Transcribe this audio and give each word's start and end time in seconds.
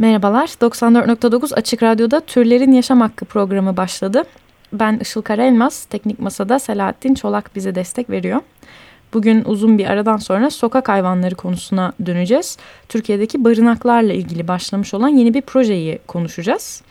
Merhabalar, 0.00 0.46
94.9 0.46 1.54
Açık 1.54 1.82
Radyo'da 1.82 2.20
Türlerin 2.20 2.72
Yaşam 2.72 3.00
Hakkı 3.00 3.24
programı 3.24 3.76
başladı. 3.76 4.22
Ben 4.72 4.98
Işıl 4.98 5.22
Karaelmaz, 5.22 5.84
Teknik 5.84 6.18
Masa'da 6.18 6.58
Selahattin 6.58 7.14
Çolak 7.14 7.56
bize 7.56 7.74
destek 7.74 8.10
veriyor. 8.10 8.40
Bugün 9.14 9.44
uzun 9.44 9.78
bir 9.78 9.86
aradan 9.86 10.16
sonra 10.16 10.50
sokak 10.50 10.88
hayvanları 10.88 11.34
konusuna 11.34 11.92
döneceğiz. 12.06 12.58
Türkiye'deki 12.88 13.44
barınaklarla 13.44 14.12
ilgili 14.12 14.48
başlamış 14.48 14.94
olan 14.94 15.08
yeni 15.08 15.34
bir 15.34 15.42
projeyi 15.42 15.98
konuşacağız. 16.06 16.82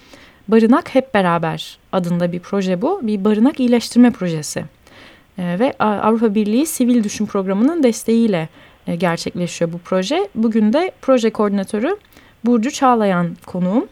Barınak 0.47 0.95
Hep 0.95 1.13
Beraber 1.13 1.77
adında 1.91 2.31
bir 2.31 2.39
proje 2.39 2.81
bu. 2.81 2.99
Bir 3.03 3.23
barınak 3.23 3.59
iyileştirme 3.59 4.11
projesi. 4.11 4.65
Ee, 5.39 5.59
ve 5.59 5.73
Avrupa 5.79 6.35
Birliği 6.35 6.65
Sivil 6.65 7.03
Düşün 7.03 7.25
Programı'nın 7.25 7.83
desteğiyle 7.83 8.49
e, 8.87 8.95
gerçekleşiyor 8.95 9.73
bu 9.73 9.77
proje. 9.77 10.27
Bugün 10.35 10.73
de 10.73 10.91
proje 11.01 11.29
koordinatörü 11.29 11.97
Burcu 12.45 12.71
Çağlayan 12.71 13.27
konuğum. 13.45 13.87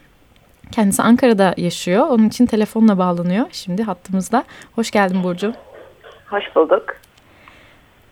Kendisi 0.71 1.03
Ankara'da 1.03 1.53
yaşıyor. 1.57 2.07
Onun 2.07 2.27
için 2.27 2.45
telefonla 2.45 2.97
bağlanıyor. 2.97 3.45
Şimdi 3.51 3.83
hattımızda. 3.83 4.43
Hoş 4.75 4.91
geldin 4.91 5.23
Burcu. 5.23 5.53
Hoş 6.29 6.55
bulduk. 6.55 6.85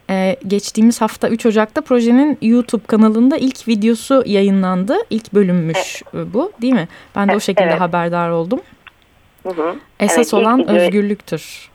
Ee, 0.10 0.36
geçtiğimiz 0.48 1.02
hafta 1.02 1.30
3 1.30 1.46
Ocak'ta 1.46 1.82
projenin 1.82 2.38
YouTube 2.42 2.86
kanalında 2.88 3.38
ilk 3.38 3.68
videosu 3.68 4.24
yayınlandı. 4.26 4.96
İlk 5.10 5.34
bölümmüş 5.34 6.04
evet. 6.14 6.28
bu 6.34 6.52
değil 6.62 6.74
mi? 6.74 6.88
Ben 7.16 7.28
de 7.28 7.32
evet, 7.32 7.42
o 7.42 7.46
şekilde 7.46 7.70
evet. 7.70 7.82
haberdar 7.82 8.30
oldum. 8.30 8.62
Hı 9.44 9.50
hı. 9.50 9.76
Esas 10.00 10.34
evet, 10.34 10.34
olan 10.34 10.60
video... 10.60 10.76
özgürlüktür. 10.76 11.70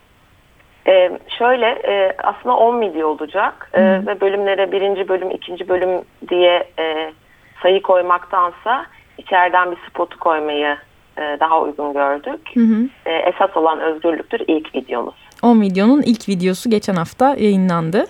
Ee, 0.89 1.19
şöyle 1.39 1.67
e, 1.67 2.17
aslında 2.25 2.57
10 2.57 2.81
video 2.81 3.09
olacak 3.09 3.71
e, 3.73 3.83
ve 3.83 4.21
bölümlere 4.21 4.73
birinci 4.73 5.09
bölüm, 5.09 5.31
ikinci 5.31 5.69
bölüm 5.69 6.03
diye 6.29 6.69
e, 6.79 7.13
sayı 7.63 7.83
koymaktansa 7.83 8.87
içeriden 9.19 9.71
bir 9.71 9.79
spotu 9.91 10.19
koymayı 10.19 10.77
e, 11.19 11.37
daha 11.41 11.61
uygun 11.61 11.93
gördük. 11.93 12.41
Hı 12.55 12.61
hı. 12.61 12.89
E, 13.07 13.13
esas 13.13 13.57
olan 13.57 13.81
özgürlüktür 13.81 14.41
ilk 14.47 14.75
videomuz. 14.75 15.15
10 15.43 15.61
videonun 15.61 16.03
ilk 16.03 16.29
videosu 16.29 16.71
geçen 16.71 16.95
hafta 16.95 17.35
yayınlandı. 17.35 18.07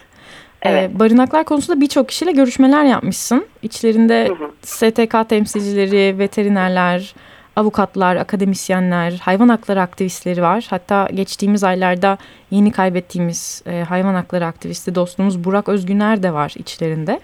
E, 0.63 0.71
evet. 0.71 0.91
Ee, 0.91 0.99
barınaklar 0.99 1.45
konusunda 1.45 1.81
birçok 1.81 2.09
kişiyle 2.09 2.33
görüşmeler 2.33 2.85
yapmışsın. 2.85 3.47
İçlerinde 3.63 4.29
hı 4.29 4.33
hı. 4.33 4.51
STK 4.63 5.29
temsilcileri, 5.29 6.19
veterinerler, 6.19 7.15
avukatlar, 7.57 8.17
akademisyenler, 8.17 9.13
hayvan 9.23 9.49
hakları 9.49 9.81
aktivistleri 9.81 10.43
var. 10.43 10.67
Hatta 10.71 11.09
geçtiğimiz 11.15 11.65
aylarda 11.65 12.19
yeni 12.51 12.73
kaybettiğimiz 12.73 13.63
e, 13.67 13.85
hayvan 13.89 14.15
hakları 14.15 14.47
aktivisti 14.47 14.95
dostumuz 14.95 15.45
Burak 15.45 15.69
Özgüner 15.69 16.23
de 16.23 16.33
var 16.33 16.55
içlerinde. 16.57 17.21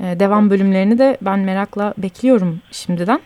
E, 0.00 0.20
devam 0.20 0.50
bölümlerini 0.50 0.98
de 0.98 1.16
ben 1.20 1.38
merakla 1.38 1.94
bekliyorum 1.98 2.60
şimdiden. 2.70 3.20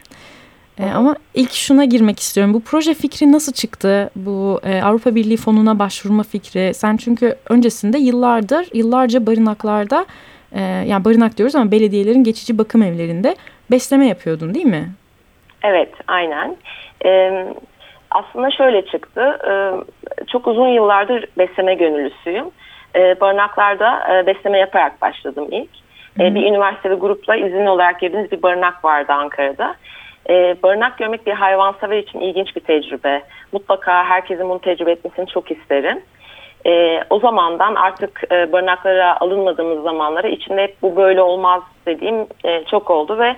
E, 0.81 0.91
ama 0.91 1.17
ilk 1.35 1.53
şuna 1.53 1.85
girmek 1.85 2.21
istiyorum. 2.21 2.55
Bu 2.55 2.61
proje 2.61 2.95
fikri 2.95 3.33
nasıl 3.33 3.53
çıktı? 3.53 4.11
Bu 4.17 4.61
e, 4.65 4.83
Avrupa 4.83 5.15
Birliği 5.15 5.37
fonuna 5.37 5.79
başvurma 5.79 6.23
fikri. 6.23 6.75
Sen 6.75 6.97
çünkü 6.97 7.37
öncesinde 7.51 7.99
yıllardır, 7.99 8.69
yıllarca 8.75 9.27
barınaklarda, 9.27 10.07
e, 10.53 10.61
yani 10.61 11.05
barınak 11.05 11.39
diyoruz 11.39 11.55
ama 11.55 11.71
belediyelerin 11.71 12.25
geçici 12.25 12.59
bakım 12.59 12.83
evlerinde 12.83 13.37
besleme 13.71 14.07
yapıyordun 14.07 14.55
değil 14.55 14.67
mi? 14.67 14.89
Evet, 15.63 15.93
aynen. 16.07 16.57
Ee, 17.05 17.47
aslında 18.11 18.51
şöyle 18.51 18.87
çıktı. 18.87 19.39
Ee, 19.49 19.73
çok 20.27 20.47
uzun 20.47 20.69
yıllardır 20.69 21.25
besleme 21.39 21.75
gönüllüsüyüm. 21.75 22.45
Ee, 22.97 23.21
barınaklarda 23.21 24.15
e, 24.15 24.27
besleme 24.27 24.59
yaparak 24.59 25.03
başladım 25.03 25.49
ilk. 25.51 25.71
Ee, 26.21 26.35
bir 26.35 26.47
üniversite 26.47 26.91
ve 26.91 26.95
grupla 26.95 27.37
izinli 27.37 27.69
olarak 27.69 28.01
girdiğiniz 28.01 28.33
bir 28.33 28.43
barınak 28.43 28.85
vardı 28.85 29.13
Ankara'da. 29.13 29.75
Ee, 30.31 30.57
barınak 30.63 30.99
görmek 30.99 31.27
bir 31.27 31.33
hayvansever 31.33 31.99
için 31.99 32.21
ilginç 32.21 32.57
bir 32.57 32.61
tecrübe. 32.61 33.23
Mutlaka 33.53 34.05
herkesin 34.05 34.49
bunu 34.49 34.59
tecrübe 34.59 34.91
etmesini 34.93 35.27
çok 35.27 35.51
isterim. 35.51 36.01
Ee, 36.67 37.01
o 37.11 37.19
zamandan 37.19 37.75
artık 37.75 38.23
e, 38.33 38.53
barınaklara 38.53 39.21
alınmadığımız 39.21 39.83
zamanlara 39.83 40.29
içinde 40.29 40.63
hep 40.63 40.83
bu 40.83 40.97
böyle 40.97 41.23
olmaz 41.23 41.63
dediğim 41.87 42.27
e, 42.45 42.65
çok 42.65 42.91
oldu 42.91 43.19
ve 43.19 43.37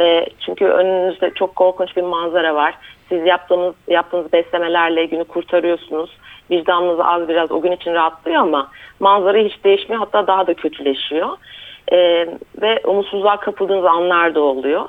e, 0.00 0.26
çünkü 0.40 0.64
önünüzde 0.64 1.30
çok 1.34 1.56
korkunç 1.56 1.96
bir 1.96 2.02
manzara 2.02 2.54
var. 2.54 2.74
Siz 3.08 3.26
yaptığınız 3.26 3.74
yaptığınız 3.88 4.32
beslemelerle 4.32 5.04
günü 5.04 5.24
kurtarıyorsunuz. 5.24 6.10
Vicdanınız 6.50 7.00
az 7.00 7.28
biraz 7.28 7.52
o 7.52 7.60
gün 7.60 7.72
için 7.72 7.94
rahatlıyor 7.94 8.42
ama 8.42 8.68
manzara 9.00 9.38
hiç 9.38 9.64
değişmiyor 9.64 10.00
hatta 10.00 10.26
daha 10.26 10.46
da 10.46 10.54
kötüleşiyor. 10.54 11.28
E, 11.92 11.98
ve 12.62 12.80
umutsuzluğa 12.84 13.36
kapıldığınız 13.36 13.84
anlar 13.84 14.34
da 14.34 14.40
oluyor. 14.40 14.88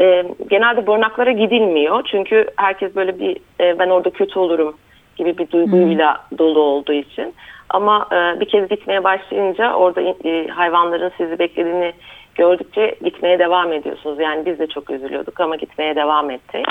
E, 0.00 0.24
genelde 0.50 0.86
barınaklara 0.86 1.32
gidilmiyor 1.32 2.02
çünkü 2.10 2.46
herkes 2.56 2.96
böyle 2.96 3.18
bir 3.20 3.36
e, 3.60 3.78
ben 3.78 3.88
orada 3.88 4.10
kötü 4.10 4.38
olurum 4.38 4.76
gibi 5.16 5.38
bir 5.38 5.50
duyguyla 5.50 6.16
hmm. 6.28 6.38
dolu 6.38 6.60
olduğu 6.60 6.92
için. 6.92 7.34
Ama 7.70 8.06
e, 8.12 8.40
bir 8.40 8.48
kez 8.48 8.68
gitmeye 8.68 9.04
başlayınca 9.04 9.74
orada 9.74 10.00
e, 10.00 10.48
hayvanların 10.48 11.12
sizi 11.16 11.38
beklediğini 11.38 11.92
gördükçe 12.34 12.94
gitmeye 13.04 13.38
devam 13.38 13.72
ediyorsunuz. 13.72 14.20
Yani 14.20 14.46
biz 14.46 14.58
de 14.58 14.66
çok 14.66 14.90
üzülüyorduk 14.90 15.40
ama 15.40 15.56
gitmeye 15.56 15.96
devam 15.96 16.30
ettik. 16.30 16.66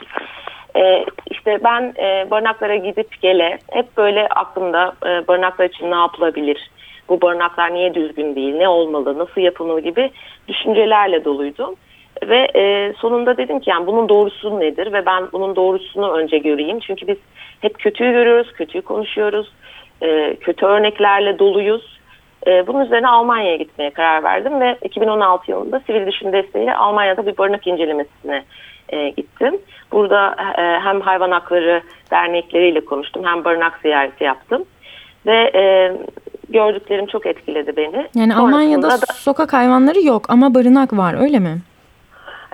Ee, 0.75 1.05
işte 1.31 1.59
ben 1.63 1.94
e, 1.99 2.31
barınaklara 2.31 2.75
gidip 2.75 3.22
gele 3.22 3.59
hep 3.71 3.97
böyle 3.97 4.27
aklımda 4.27 4.94
e, 5.05 5.27
barınaklar 5.27 5.66
için 5.66 5.91
ne 5.91 5.95
yapılabilir? 5.95 6.71
Bu 7.09 7.21
barınaklar 7.21 7.73
niye 7.73 7.94
düzgün 7.94 8.35
değil? 8.35 8.55
Ne 8.55 8.67
olmalı? 8.67 9.17
Nasıl 9.17 9.41
yapılmalı 9.41 9.79
gibi 9.79 10.11
düşüncelerle 10.47 11.25
doluydum. 11.25 11.75
Ve 12.23 12.47
e, 12.55 12.94
sonunda 12.94 13.38
dedim 13.38 13.59
ki 13.59 13.69
yani 13.69 13.88
bunun 13.88 14.09
doğrusu 14.09 14.59
nedir? 14.59 14.94
Ve 14.94 15.05
ben 15.05 15.27
bunun 15.31 15.55
doğrusunu 15.55 16.11
önce 16.11 16.38
göreyim. 16.38 16.79
Çünkü 16.79 17.07
biz 17.07 17.17
hep 17.61 17.79
kötüyü 17.79 18.11
görüyoruz, 18.11 18.53
kötüyü 18.53 18.81
konuşuyoruz. 18.81 19.51
E, 20.01 20.35
kötü 20.35 20.66
örneklerle 20.66 21.39
doluyuz. 21.39 22.00
E, 22.47 22.68
bunun 22.68 22.85
üzerine 22.85 23.07
Almanya'ya 23.07 23.56
gitmeye 23.56 23.90
karar 23.90 24.24
verdim 24.24 24.59
ve 24.62 24.78
2016 24.84 25.52
yılında 25.52 25.79
Sivil 25.79 26.07
Düşün 26.07 26.34
desteğiyle 26.34 26.75
Almanya'da 26.75 27.25
bir 27.25 27.38
barınak 27.38 27.68
incelemesine 27.68 28.44
e, 28.90 29.09
gittim. 29.09 29.62
Burada 29.91 30.35
e, 30.57 30.80
hem 30.80 31.01
hayvan 31.01 31.31
hakları 31.31 31.81
dernekleriyle 32.12 32.85
konuştum 32.85 33.24
hem 33.25 33.46
barınak 33.46 33.80
ziyareti 33.81 34.24
yaptım 34.24 34.66
ve 35.25 35.51
e, 35.56 35.94
gördüklerim 36.50 37.06
çok 37.06 37.25
etkiledi 37.25 37.78
beni. 37.78 38.07
Yani 38.16 38.34
Sonrasında 38.34 38.40
Almanya'da 38.40 38.90
da, 38.90 39.13
sokak 39.13 39.53
hayvanları 39.53 40.01
yok 40.01 40.25
ama 40.30 40.53
barınak 40.53 40.97
var 40.97 41.22
öyle 41.22 41.40
mi? 41.40 41.62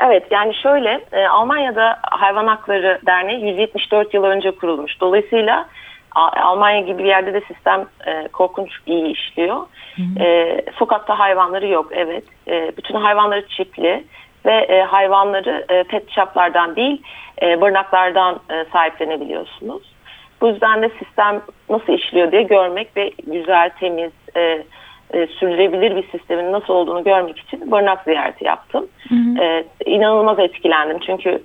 Evet 0.08 0.24
yani 0.32 0.56
şöyle 0.56 1.02
e, 1.12 1.28
Almanya'da 1.28 2.00
Hayvan 2.02 2.48
Hakları 2.48 3.00
Derneği 3.06 3.46
174 3.46 4.14
yıl 4.14 4.24
önce 4.24 4.52
kurulmuş. 4.52 5.02
Dolayısıyla 5.02 5.66
Almanya 6.18 6.80
gibi 6.80 6.98
bir 6.98 7.08
yerde 7.08 7.34
de 7.34 7.42
sistem 7.42 7.86
e, 8.08 8.28
korkunç 8.28 8.70
iyi 8.86 9.14
işliyor. 9.14 9.56
Hı 9.96 10.02
hı. 10.02 10.24
E, 10.24 10.62
sokakta 10.76 11.20
hayvanları 11.20 11.68
yok 11.68 11.88
evet. 11.92 12.24
E, 12.48 12.72
bütün 12.78 12.96
hayvanları 12.96 13.48
çiftli 13.48 14.04
ve 14.46 14.56
e, 14.56 14.82
hayvanları 14.82 15.66
e, 15.70 15.84
pet 15.84 16.12
shoplardan 16.12 16.76
değil 16.76 17.02
e, 17.42 17.62
barınaklardan 17.62 18.40
e, 18.50 18.66
sahiplenebiliyorsunuz. 18.74 19.84
Bu 20.42 20.48
yüzden 20.48 20.82
de 20.82 20.90
sistem 20.90 21.42
nasıl 21.70 21.94
işliyor 21.94 22.32
diye 22.32 22.42
görmek 22.42 22.98
ve 22.98 23.12
güzel, 23.28 23.70
temiz, 23.80 24.12
e, 24.36 24.64
e, 25.14 25.28
sürdürülebilir 25.28 25.96
bir 25.96 26.08
sistemin 26.12 26.52
nasıl 26.52 26.74
olduğunu 26.74 27.04
görmek 27.04 27.40
için 27.40 27.72
barınak 27.72 28.04
ziyareti 28.04 28.46
yaptım. 28.46 28.88
Hı 29.10 29.16
hı. 29.16 29.44
E, 29.44 29.66
inanılmaz 29.86 30.40
etkilendim 30.40 31.00
çünkü 31.06 31.44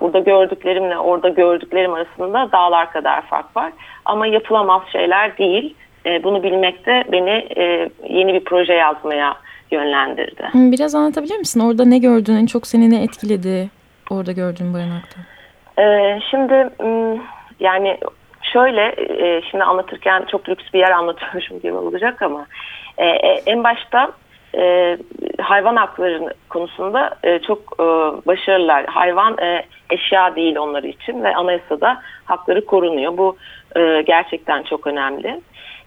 burada 0.00 0.18
gördüklerimle 0.18 0.98
orada 0.98 1.28
gördüklerim 1.28 1.94
arasında 1.94 2.52
dağlar 2.52 2.92
kadar 2.92 3.22
fark 3.22 3.56
var. 3.56 3.72
Ama 4.04 4.26
yapılamaz 4.26 4.82
şeyler 4.92 5.38
değil. 5.38 5.74
E, 6.06 6.24
bunu 6.24 6.42
bilmek 6.42 6.86
de 6.86 7.04
beni 7.12 7.48
e, 7.56 7.90
yeni 8.08 8.34
bir 8.34 8.44
proje 8.44 8.72
yazmaya 8.72 9.34
yönlendirdi. 9.70 10.48
Biraz 10.54 10.94
anlatabilir 10.94 11.38
misin? 11.38 11.60
Orada 11.60 11.84
ne 11.84 11.98
gördün? 11.98 12.36
En 12.36 12.46
çok 12.46 12.66
seni 12.66 12.90
ne 12.90 13.02
etkiledi? 13.02 13.70
Orada 14.10 14.32
gördüğün 14.32 14.74
barınakta. 14.74 15.20
E, 15.78 16.18
şimdi 16.30 16.70
yani 17.60 17.98
şöyle 18.52 18.94
e, 18.98 19.42
şimdi 19.50 19.64
anlatırken 19.64 20.24
çok 20.30 20.48
lüks 20.48 20.64
bir 20.74 20.78
yer 20.78 20.90
anlatıyormuşum 20.90 21.60
gibi 21.60 21.72
olacak 21.86 22.22
ama 22.22 22.46
e, 22.98 23.06
e, 23.06 23.42
en 23.46 23.64
başta 23.64 24.12
e, 24.56 24.98
hayvan 25.40 25.76
hakları 25.76 26.34
konusunda 26.48 27.10
e, 27.24 27.38
çok 27.38 27.58
e, 27.80 27.84
başarılılar. 28.26 28.86
Hayvan 28.86 29.38
e, 29.38 29.62
eşya 29.90 30.36
değil 30.36 30.56
onlar 30.56 30.82
için 30.82 31.24
ve 31.24 31.36
anayasada 31.36 32.02
hakları 32.24 32.66
korunuyor. 32.66 33.16
Bu 33.18 33.36
e, 33.76 34.02
gerçekten 34.02 34.62
çok 34.62 34.86
önemli. 34.86 35.40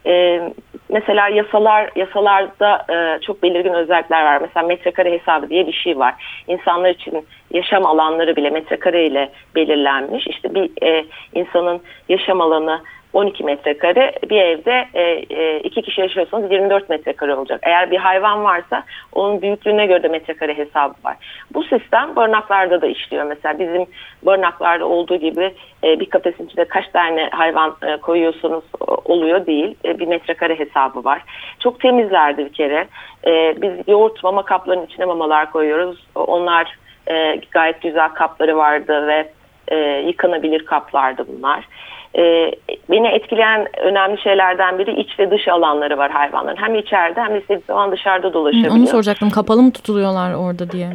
E, 0.06 0.42
mesela 0.90 1.30
yasalar 1.30 1.90
yasalarda 1.96 2.86
e, 2.90 3.22
çok 3.22 3.44
belirgin 3.44 3.74
özellikler 3.74 4.24
var. 4.24 4.42
Mesela 4.42 4.68
metrekare 4.68 5.12
hesabı 5.12 5.50
diye 5.50 5.68
bir 5.68 5.74
şey 5.74 6.00
var. 6.00 6.44
İnsanlar 6.48 6.90
için 6.90 7.28
yaşam 7.52 7.86
alanları 7.86 8.36
bile 8.36 8.50
metrekare 8.50 9.06
ile 9.06 9.32
belirlenmiş. 9.56 10.28
İşte 10.28 10.56
bir 10.56 10.88
e, 10.88 11.06
insanın 11.34 11.82
yaşam 12.10 12.42
alanı 12.42 12.82
12 13.16 13.44
metrekare. 13.44 14.12
Bir 14.30 14.42
evde 14.42 14.88
e, 14.94 15.02
e, 15.30 15.60
iki 15.60 15.82
kişi 15.82 16.02
yaşıyorsanız 16.02 16.52
24 16.52 16.90
metrekare 16.90 17.36
olacak. 17.36 17.60
Eğer 17.64 17.92
bir 17.92 17.98
hayvan 17.98 18.44
varsa 18.44 18.84
onun 19.14 19.42
büyüklüğüne 19.42 19.86
göre 19.86 20.04
de 20.04 20.08
metrekare 20.08 20.58
hesabı 20.58 20.94
var. 21.04 21.16
Bu 21.54 21.64
sistem 21.64 22.16
barınaklarda 22.16 22.82
da 22.82 22.88
işliyor. 22.88 23.24
Mesela 23.24 23.60
bizim 23.60 23.86
barınaklarda 24.24 24.86
olduğu 24.86 25.16
gibi 25.16 25.54
e, 25.84 26.00
bir 26.00 26.06
kafesin 26.06 26.46
içinde 26.46 26.66
kaç 26.66 26.88
tane 26.88 27.30
hayvan 27.32 27.76
e, 27.82 27.98
koyuyorsanız 27.98 28.64
oluyor 29.06 29.46
değil. 29.46 29.76
E, 29.86 30.00
bir 30.00 30.08
metrekare 30.08 30.60
hesabı 30.60 31.04
var. 31.04 31.22
Çok 31.60 31.80
temizlerdi 31.80 32.46
bir 32.46 32.54
kere. 32.54 32.88
E, 33.28 33.62
biz 33.62 33.72
yoğurt 33.88 34.24
mama 34.24 34.46
kaplarının 34.46 34.86
içine 34.86 35.06
mamalar 35.06 35.52
koyuyoruz. 35.52 36.08
Onlar 36.16 36.78
e, 37.08 37.36
gayet 37.52 37.82
güzel 37.82 38.10
kapları 38.10 38.58
vardı 38.58 39.08
ve 39.08 39.28
e, 39.68 39.78
yıkanabilir 40.08 40.66
kaplardı 40.66 41.26
bunlar. 41.28 41.68
E, 42.18 42.52
beni 42.90 43.08
etkileyen 43.08 43.68
önemli 43.84 44.22
şeylerden 44.22 44.80
biri 44.80 45.02
iç 45.02 45.20
ve 45.20 45.32
dış 45.32 45.48
alanları 45.48 45.98
var 45.98 46.12
hayvanların. 46.12 46.58
Hem 46.58 46.76
içeride 46.76 47.22
hem 47.22 47.34
de 47.34 47.40
istediği 47.42 47.64
zaman 47.68 47.92
dışarıda 47.92 48.34
dolaşabiliyor. 48.34 48.76
Onu 48.76 48.88
soracaktım. 48.88 49.30
Kapalı 49.30 49.62
mı 49.62 49.72
tutuluyorlar 49.72 50.34
orada 50.34 50.72
diye. 50.72 50.90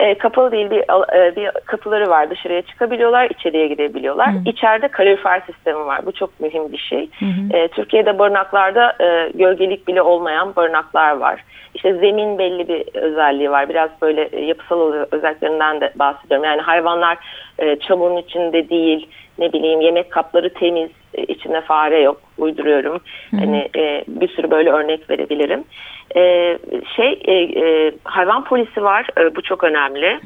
E, 0.00 0.18
kapalı 0.18 0.52
değil 0.52 0.70
bir, 0.70 0.80
e, 1.16 1.36
bir 1.36 1.50
kapıları 1.64 2.10
var 2.10 2.30
dışarıya 2.30 2.62
çıkabiliyorlar 2.62 3.30
içeriye 3.30 3.68
girebiliyorlar. 3.68 4.32
Hı. 4.32 4.38
İçeride 4.46 4.88
kalorifer 4.88 5.42
sistemi 5.46 5.86
var 5.86 6.06
bu 6.06 6.12
çok 6.12 6.40
mühim 6.40 6.72
bir 6.72 6.78
şey. 6.78 7.08
Hı 7.18 7.24
hı. 7.24 7.56
E, 7.56 7.68
Türkiye'de 7.68 8.18
barınaklarda 8.18 8.96
e, 9.00 9.30
gölgelik 9.34 9.88
bile 9.88 10.02
olmayan 10.02 10.56
barınaklar 10.56 11.16
var. 11.16 11.44
İşte 11.74 11.94
zemin 11.94 12.38
belli 12.38 12.68
bir 12.68 12.84
özelliği 12.94 13.50
var 13.50 13.68
biraz 13.68 13.90
böyle 14.02 14.40
yapısal 14.40 14.92
özelliklerinden 15.10 15.80
de 15.80 15.92
bahsediyorum. 15.96 16.44
Yani 16.44 16.60
hayvanlar 16.60 17.18
e, 17.58 17.76
çamurun 17.76 18.16
içinde 18.16 18.68
değil 18.68 19.08
ne 19.38 19.52
bileyim 19.52 19.80
yemek 19.80 20.10
kapları 20.12 20.54
temiz 20.54 20.90
e, 21.05 21.05
içinde 21.22 21.60
fare 21.60 22.00
yok 22.00 22.20
uyduruyorum. 22.38 23.00
Hı 23.30 23.36
hı. 23.36 23.40
Hani 23.40 23.68
e, 23.76 24.04
bir 24.08 24.28
sürü 24.28 24.50
böyle 24.50 24.70
örnek 24.70 25.10
verebilirim. 25.10 25.64
E, 26.16 26.58
şey 26.96 27.20
e, 27.24 27.34
e, 27.34 27.92
hayvan 28.04 28.44
polisi 28.44 28.82
var. 28.82 29.06
E, 29.18 29.36
bu 29.36 29.42
çok 29.42 29.64
önemli. 29.64 30.20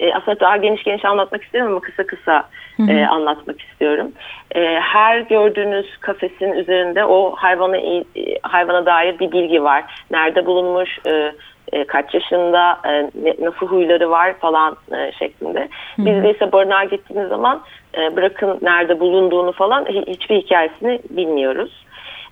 E, 0.00 0.14
aslında 0.14 0.40
daha 0.40 0.56
geniş 0.56 0.82
geniş 0.82 1.04
anlatmak 1.04 1.42
istiyorum 1.42 1.72
ama 1.72 1.80
kısa 1.80 2.06
kısa 2.06 2.48
E, 2.88 3.06
anlatmak 3.06 3.60
istiyorum. 3.60 4.12
E, 4.54 4.60
her 4.80 5.20
gördüğünüz 5.20 5.96
kafesin 6.00 6.52
üzerinde 6.52 7.04
o 7.04 7.34
hayvana 7.36 7.76
e, 7.76 8.04
hayvana 8.42 8.86
dair 8.86 9.18
bir 9.18 9.32
bilgi 9.32 9.62
var. 9.62 9.84
Nerede 10.10 10.46
bulunmuş, 10.46 10.98
e, 11.06 11.32
e, 11.72 11.84
kaç 11.84 12.14
yaşında, 12.14 12.78
e, 12.86 13.10
nasıl 13.44 13.66
huyları 13.66 14.10
var 14.10 14.34
falan 14.38 14.76
e, 14.92 15.12
şeklinde. 15.12 15.68
Biz 15.98 16.22
de 16.22 16.30
ise 16.30 16.52
barınağa 16.52 16.84
gittiğimiz 16.84 17.28
zaman 17.28 17.62
e, 17.98 18.16
bırakın 18.16 18.58
nerede 18.62 19.00
bulunduğunu 19.00 19.52
falan 19.52 19.84
hiçbir 19.84 20.36
hikayesini 20.36 21.00
bilmiyoruz. 21.10 21.84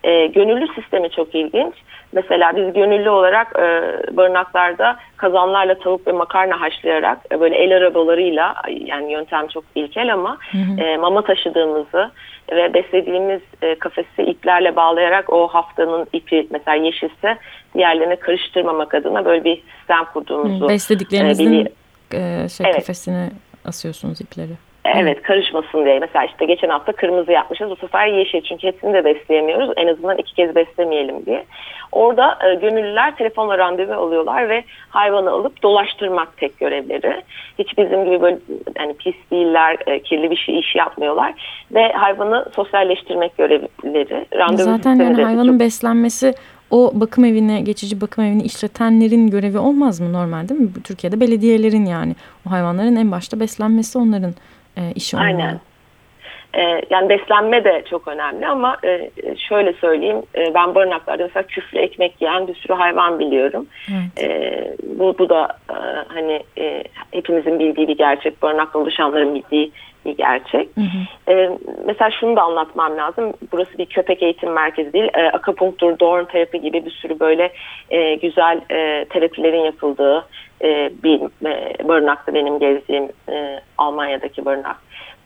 E, 0.05 0.27
gönüllü 0.27 0.69
sistemi 0.75 1.11
çok 1.11 1.35
ilginç. 1.35 1.75
Mesela 2.13 2.57
biz 2.57 2.73
gönüllü 2.73 3.11
olarak 3.11 3.59
e, 3.59 3.63
barınaklarda 4.17 4.97
kazanlarla 5.17 5.79
tavuk 5.79 6.07
ve 6.07 6.13
makarna 6.13 6.61
haşlayarak 6.61 7.19
e, 7.33 7.41
böyle 7.41 7.57
el 7.57 7.77
arabalarıyla 7.77 8.55
yani 8.69 9.13
yöntem 9.13 9.47
çok 9.47 9.65
ilkel 9.75 10.13
ama 10.13 10.39
hı 10.51 10.59
hı. 10.59 10.81
E, 10.81 10.97
mama 10.97 11.23
taşıdığımızı 11.23 12.11
ve 12.53 12.75
beslediğimiz 12.75 13.41
e, 13.63 13.75
kafesi 13.75 14.23
iplerle 14.23 14.77
bağlayarak 14.77 15.33
o 15.33 15.49
haftanın 15.49 16.07
ipi 16.13 16.47
mesela 16.51 16.75
yeşilse 16.75 17.39
diğerlerine 17.75 18.17
karıştırmamak 18.17 18.95
adına 18.95 19.25
böyle 19.25 19.45
bir 19.45 19.63
sistem 19.79 20.05
kurduğumuzu. 20.13 20.69
Beslediklerinizin 20.69 21.69
e, 22.13 22.49
şey, 22.49 22.67
evet. 22.67 22.75
kafesine 22.75 23.31
asıyorsunuz 23.65 24.21
ipleri. 24.21 24.70
Evet 24.95 25.23
karışmasın 25.23 25.85
diye. 25.85 25.99
Mesela 25.99 26.25
işte 26.25 26.45
geçen 26.45 26.69
hafta 26.69 26.93
kırmızı 26.93 27.33
yapmışız. 27.33 27.71
Bu 27.71 27.77
sefer 27.77 28.07
yeşil 28.07 28.41
çünkü 28.41 28.67
hepsini 28.67 28.95
de 28.95 29.05
besleyemiyoruz. 29.05 29.71
En 29.77 29.87
azından 29.87 30.19
iki 30.19 30.35
kez 30.35 30.55
beslemeyelim 30.55 31.27
diye. 31.27 31.45
Orada 31.93 32.39
e, 32.47 32.55
gönüllüler 32.55 33.17
telefonla 33.17 33.59
randevu 33.59 33.93
alıyorlar 33.93 34.49
ve 34.49 34.65
hayvanı 34.89 35.31
alıp 35.31 35.63
dolaştırmak 35.63 36.37
tek 36.37 36.59
görevleri. 36.59 37.23
Hiç 37.59 37.79
bizim 37.79 38.05
gibi 38.05 38.23
böyle 38.23 38.39
yani 38.79 38.95
pis 38.95 39.15
değiller, 39.31 39.77
e, 39.87 40.01
kirli 40.03 40.31
bir 40.31 40.37
şey 40.37 40.59
iş 40.59 40.75
yapmıyorlar. 40.75 41.33
Ve 41.73 41.93
hayvanı 41.93 42.47
sosyalleştirmek 42.57 43.37
görevleri. 43.37 44.27
Randevu 44.35 44.65
Zaten 44.65 44.97
yani 44.97 45.23
hayvanın 45.23 45.53
çok... 45.53 45.61
beslenmesi 45.61 46.35
o 46.71 46.91
bakım 46.95 47.25
evine, 47.25 47.61
geçici 47.61 48.01
bakım 48.01 48.25
evini 48.25 48.43
işletenlerin 48.43 49.31
görevi 49.31 49.59
olmaz 49.59 50.01
mı 50.01 50.13
normal 50.13 50.49
değil 50.49 50.61
mi? 50.61 50.69
Türkiye'de 50.85 51.21
belediyelerin 51.21 51.85
yani. 51.85 52.15
O 52.47 52.51
hayvanların 52.51 52.97
en 52.97 53.13
başta 53.13 53.41
beslenmesi 53.41 53.99
onların 53.99 54.35
e, 54.77 54.93
işi 54.95 55.17
olmalı. 55.17 55.29
Aynen. 55.29 55.61
E, 56.55 56.83
yani 56.91 57.09
beslenme 57.09 57.65
de 57.65 57.85
çok 57.91 58.09
önemli 58.09 58.47
ama 58.47 58.77
e, 58.85 59.11
şöyle 59.49 59.73
söyleyeyim 59.73 60.23
e, 60.37 60.55
ben 60.55 60.75
barınaklarda 60.75 61.23
mesela 61.23 61.43
küflü 61.43 61.79
ekmek 61.79 62.23
yiyen 62.23 62.49
bir 62.49 62.55
sürü 62.55 62.73
hayvan 62.73 63.19
biliyorum. 63.19 63.67
Evet. 63.91 64.31
E, 64.31 64.75
bu, 64.83 65.19
bu 65.19 65.29
da 65.29 65.49
e, 65.71 65.75
hani 66.09 66.43
e, 66.59 66.85
hepimizin 67.11 67.59
bildiği 67.59 67.89
bir 67.89 67.97
gerçek 67.97 68.43
barınakta 68.43 68.79
oluşanların 68.79 69.35
bildiği 69.35 69.73
bir 70.05 70.17
gerçek. 70.17 70.69
Hı 70.75 70.81
hı. 70.81 71.33
E, 71.33 71.51
mesela 71.87 72.11
şunu 72.21 72.37
da 72.37 72.43
anlatmam 72.43 72.97
lazım. 72.97 73.33
Burası 73.53 73.79
bir 73.79 73.87
köpek 73.87 74.23
eğitim 74.23 74.53
merkezi 74.53 74.93
değil. 74.93 75.11
E, 75.15 75.31
akupunktur, 75.31 75.99
dorn 75.99 76.25
terapi 76.25 76.61
gibi 76.61 76.85
bir 76.85 76.91
sürü 76.91 77.21
böyle 77.21 77.53
e, 77.91 78.15
güzel 78.15 78.61
e, 78.71 79.05
terapilerin 79.05 79.65
yapıldığı 79.65 80.25
e, 80.63 80.91
bir 81.03 81.21
e, 81.47 81.89
barınakta 81.89 82.35
benim 82.35 82.59
gezdiğim 82.59 83.09
e, 83.29 83.61
Almanya'daki 83.79 84.45
barınak. 84.45 84.77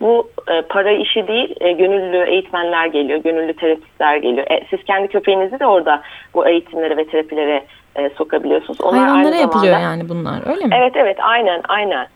Bu 0.01 0.31
e, 0.49 0.63
para 0.63 0.93
işi 0.93 1.29
değil, 1.29 1.57
e, 1.61 1.73
gönüllü 1.73 2.31
eğitmenler 2.31 2.87
geliyor, 2.87 3.19
gönüllü 3.19 3.57
terapistler 3.57 4.17
geliyor. 4.17 4.47
E, 4.51 4.67
siz 4.71 4.85
kendi 4.85 5.09
köpeğinizi 5.09 5.61
de 5.61 5.67
orada 5.67 6.03
bu 6.35 6.49
eğitimlere 6.49 6.97
ve 6.97 7.07
terapilere 7.07 7.65
e, 7.97 8.11
sokabiliyorsunuz. 8.11 8.81
Onlar 8.81 9.01
Hayvanlara 9.01 9.27
aynı 9.27 9.37
yapılıyor 9.37 9.73
zamanda, 9.73 9.91
yani 9.91 10.09
bunlar 10.09 10.55
öyle 10.55 10.65
mi? 10.65 10.75
Evet 10.79 10.93
evet 10.97 11.17
aynen 11.21 11.61
aynen. 11.69 12.07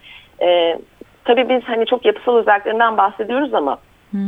E, 0.43 0.79
tabii 1.25 1.49
biz 1.49 1.62
hani 1.62 1.87
çok 1.87 2.05
yapısal 2.06 2.37
özelliklerinden 2.37 2.97
bahsediyoruz 2.97 3.55
ama 3.55 3.79
Hı. 4.12 4.19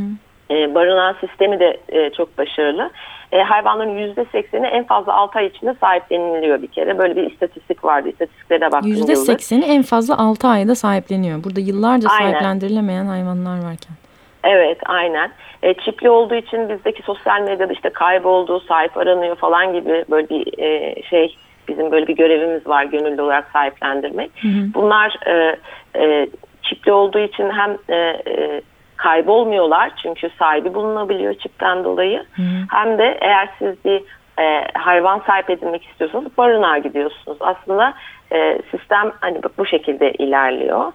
E, 0.51 0.75
barınan 0.75 1.15
sistemi 1.21 1.59
de 1.59 1.77
e, 1.89 2.09
çok 2.09 2.37
başarılı 2.37 2.91
e, 3.31 3.41
hayvanların 3.41 3.97
yüzde 3.97 4.25
sekseni 4.25 4.67
en 4.67 4.83
fazla 4.83 5.13
6 5.13 5.39
ay 5.39 5.45
içinde 5.45 5.75
sahipleniliyor 5.81 6.61
bir 6.61 6.67
kere. 6.67 6.97
Böyle 6.97 7.15
bir 7.15 7.31
istatistik 7.31 7.83
vardı. 7.83 8.09
İstatistiklere. 8.09 8.69
Yüzde 8.83 9.15
sekseni 9.15 9.65
en 9.65 9.81
fazla 9.81 10.17
6 10.17 10.47
ayda 10.47 10.75
sahipleniyor. 10.75 11.43
Burada 11.43 11.59
yıllarca 11.59 12.09
aynen. 12.09 12.31
sahiplendirilemeyen 12.31 13.05
hayvanlar 13.05 13.57
varken. 13.57 13.95
Evet 14.43 14.77
aynen. 14.85 15.31
E, 15.63 15.73
çipli 15.73 16.09
olduğu 16.09 16.35
için 16.35 16.69
bizdeki 16.69 17.03
sosyal 17.03 17.41
medyada 17.41 17.73
işte 17.73 17.89
kayboldu, 17.89 18.59
sahip 18.59 18.97
aranıyor 18.97 19.35
falan 19.35 19.73
gibi 19.73 20.05
böyle 20.09 20.29
bir 20.29 20.59
e, 20.59 21.01
şey 21.03 21.35
bizim 21.67 21.91
böyle 21.91 22.07
bir 22.07 22.15
görevimiz 22.15 22.67
var 22.67 22.83
gönüllü 22.83 23.21
olarak 23.21 23.49
sahiplendirmek. 23.53 24.31
Hı 24.41 24.47
hı. 24.47 24.73
Bunlar 24.73 25.15
e, 25.27 25.57
e, 25.95 26.27
çipli 26.63 26.91
olduğu 26.91 27.19
için 27.19 27.49
hem 27.49 27.77
e, 27.89 27.95
e, 28.27 28.61
kaybolmuyorlar 29.03 29.91
çünkü 30.03 30.29
sahibi 30.39 30.73
bulunabiliyor 30.73 31.33
çipten 31.33 31.83
dolayı. 31.83 32.19
Hı. 32.19 32.41
Hem 32.69 32.97
de 32.97 33.17
eğer 33.21 33.49
siz 33.59 33.85
bir 33.85 34.03
e, 34.39 34.67
hayvan 34.73 35.21
sahip 35.27 35.49
edinmek 35.49 35.85
istiyorsanız 35.85 36.37
barınağa 36.37 36.77
gidiyorsunuz. 36.77 37.37
Aslında 37.39 37.93
e, 38.33 38.59
sistem 38.71 39.11
hani 39.21 39.39
bu 39.57 39.65
şekilde 39.65 40.11
ilerliyor. 40.11 40.91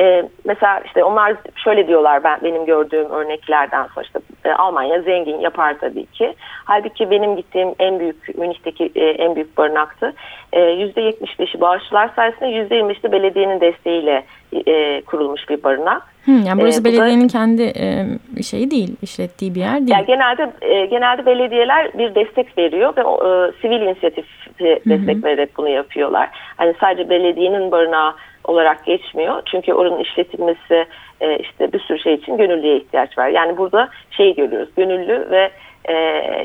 E, 0.00 0.28
mesela 0.44 0.80
işte 0.80 1.04
onlar 1.04 1.34
şöyle 1.64 1.88
diyorlar 1.88 2.24
ben 2.24 2.38
benim 2.42 2.64
gördüğüm 2.64 3.10
örneklerden 3.10 3.86
sonra 3.94 4.06
işte 4.06 4.18
e, 4.44 4.52
Almanya 4.52 5.02
zengin 5.02 5.40
yapar 5.40 5.78
tabii 5.80 6.06
ki. 6.06 6.34
Halbuki 6.64 7.10
benim 7.10 7.36
gittiğim 7.36 7.68
en 7.78 8.00
büyük 8.00 8.38
Münih'teki 8.38 8.92
e, 8.94 9.04
en 9.04 9.34
büyük 9.34 9.58
barınaktı. 9.58 10.12
E, 10.52 10.60
%75'i 10.60 11.60
bağışçılar 11.60 12.10
sayesinde 12.16 12.76
%25'i 12.76 13.12
belediyenin 13.12 13.60
desteğiyle 13.60 14.24
e, 14.66 15.00
kurulmuş 15.00 15.48
bir 15.48 15.62
barınak. 15.62 16.02
Hı, 16.24 16.30
yani 16.30 16.60
burası 16.60 16.80
ee, 16.80 16.84
belediyenin 16.84 17.28
da, 17.28 17.32
kendi 17.32 17.62
e, 17.62 18.06
şeyi 18.42 18.70
değil, 18.70 18.96
işlettiği 19.02 19.54
bir 19.54 19.60
yer 19.60 19.78
değil. 19.78 19.90
Yani 19.90 20.06
genelde 20.06 20.52
e, 20.62 20.86
genelde 20.86 21.26
belediyeler 21.26 21.98
bir 21.98 22.14
destek 22.14 22.58
veriyor 22.58 22.96
ve 22.96 23.00
e, 23.00 23.52
sivil 23.62 23.80
inisiyatif 23.80 24.26
destek 24.60 25.16
hı 25.16 25.20
hı. 25.20 25.22
vererek 25.22 25.56
bunu 25.56 25.68
yapıyorlar. 25.68 26.28
Hani 26.56 26.74
sadece 26.80 27.10
belediyenin 27.10 27.70
barınağı 27.70 28.14
olarak 28.48 28.84
geçmiyor. 28.84 29.42
Çünkü 29.50 29.72
oranın 29.72 29.98
işletilmesi 29.98 30.86
e, 31.20 31.38
işte 31.38 31.72
bir 31.72 31.80
sürü 31.80 31.98
şey 31.98 32.14
için 32.14 32.36
gönüllüye 32.36 32.76
ihtiyaç 32.76 33.18
var. 33.18 33.28
Yani 33.28 33.56
burada 33.56 33.88
şey 34.10 34.34
görüyoruz. 34.34 34.68
Gönüllü 34.76 35.30
ve 35.30 35.50
e, 35.84 35.94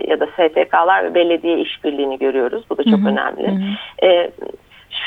ya 0.08 0.20
da 0.20 0.28
STK'lar 0.28 1.04
ve 1.04 1.16
belediye 1.16 1.60
işbirliğini 1.60 2.18
görüyoruz. 2.18 2.64
Bu 2.70 2.78
da 2.78 2.84
çok 2.84 3.00
hı 3.00 3.06
hı. 3.06 3.10
önemli. 3.10 3.48
Hı 3.48 3.52
hı. 3.52 4.08
E, 4.08 4.32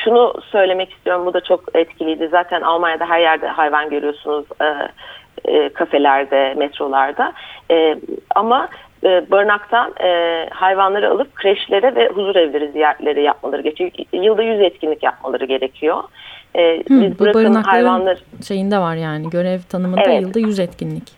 şunu 0.05 0.35
söylemek 0.53 0.93
istiyorum. 0.93 1.26
Bu 1.26 1.35
da 1.35 1.41
çok 1.41 1.61
etkiliydi. 1.75 2.29
Zaten 2.29 2.61
Almanya'da 2.61 3.09
her 3.09 3.21
yerde 3.21 3.49
hayvan 3.49 3.91
görüyorsunuz. 3.91 4.47
E, 4.61 4.67
e, 5.45 5.69
kafelerde, 5.69 6.55
metrolarda. 6.57 7.33
E, 7.71 7.97
ama 8.35 8.69
e, 9.07 9.31
barınaktan 9.31 9.95
e, 10.05 10.11
hayvanları 10.51 11.11
alıp 11.11 11.35
kreşlere 11.35 11.95
ve 11.95 12.09
huzur 12.09 12.37
evleri 12.37 12.73
ziyaretleri 12.73 13.23
yapmaları 13.23 13.63
gerekiyor. 13.63 13.91
Yılda 14.13 14.43
yüz 14.43 14.61
etkinlik 14.61 15.03
yapmaları 15.03 15.45
gerekiyor. 15.45 16.03
E, 16.55 16.77
Hı, 16.77 16.83
biz 16.89 17.19
bu 17.19 17.25
bırakın 17.25 17.55
hayvanlar 17.55 18.19
şeyinde 18.49 18.79
var 18.79 18.97
yani 18.97 19.31
görev 19.31 19.61
tanımında 19.61 20.03
evet. 20.07 20.23
yılda 20.23 20.39
yüz 20.39 20.59
etkinlik. 20.59 21.15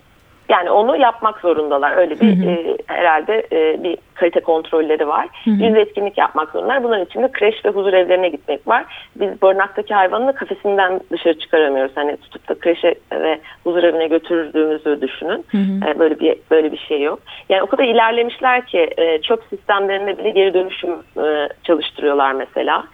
Yani 0.49 0.71
onu 0.71 0.97
yapmak 0.97 1.41
zorundalar. 1.41 1.97
Öyle 1.97 2.21
bir 2.21 2.37
hı 2.37 2.47
hı. 2.47 2.51
E, 2.51 2.77
herhalde 2.87 3.47
e, 3.53 3.83
bir 3.83 3.97
kalite 4.15 4.41
kontrolleri 4.41 5.09
var. 5.09 5.29
Hı 5.45 5.51
hı. 5.51 5.65
Yüz 5.65 5.77
etkinlik 5.77 6.19
yapmak 6.19 6.51
zorundalar. 6.51 6.85
Bunların 6.85 7.05
içinde 7.05 7.33
kreş 7.33 7.65
ve 7.65 7.69
huzur 7.69 7.93
evlerine 7.93 8.29
gitmek 8.29 8.69
var. 8.69 8.85
Biz 9.17 9.43
barınaktaki 9.43 9.95
hayvanı 9.95 10.35
kafesinden 10.35 11.01
dışarı 11.13 11.39
çıkaramıyoruz. 11.39 11.93
Hani 11.95 12.17
tutup 12.17 12.49
da 12.49 12.55
kreşe 12.55 12.95
ve 13.13 13.39
huzur 13.65 13.83
evine 13.83 14.07
götürdüğümüzü 14.07 15.01
düşünün. 15.01 15.45
Hı 15.49 15.59
hı. 15.59 15.91
E, 15.91 15.99
böyle 15.99 16.21
bir 16.21 16.37
böyle 16.51 16.73
bir 16.73 16.79
şey 16.79 17.03
yok. 17.03 17.19
Yani 17.49 17.63
o 17.63 17.67
kadar 17.67 17.85
ilerlemişler 17.85 18.67
ki 18.67 18.91
e, 18.97 19.21
çöp 19.23 19.43
sistemlerinde 19.51 20.19
bile 20.19 20.31
geri 20.31 20.55
dönüşüm 20.55 20.93
e, 21.25 21.49
çalıştırıyorlar 21.65 22.33
mesela. 22.33 22.85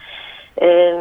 E, 0.63 0.95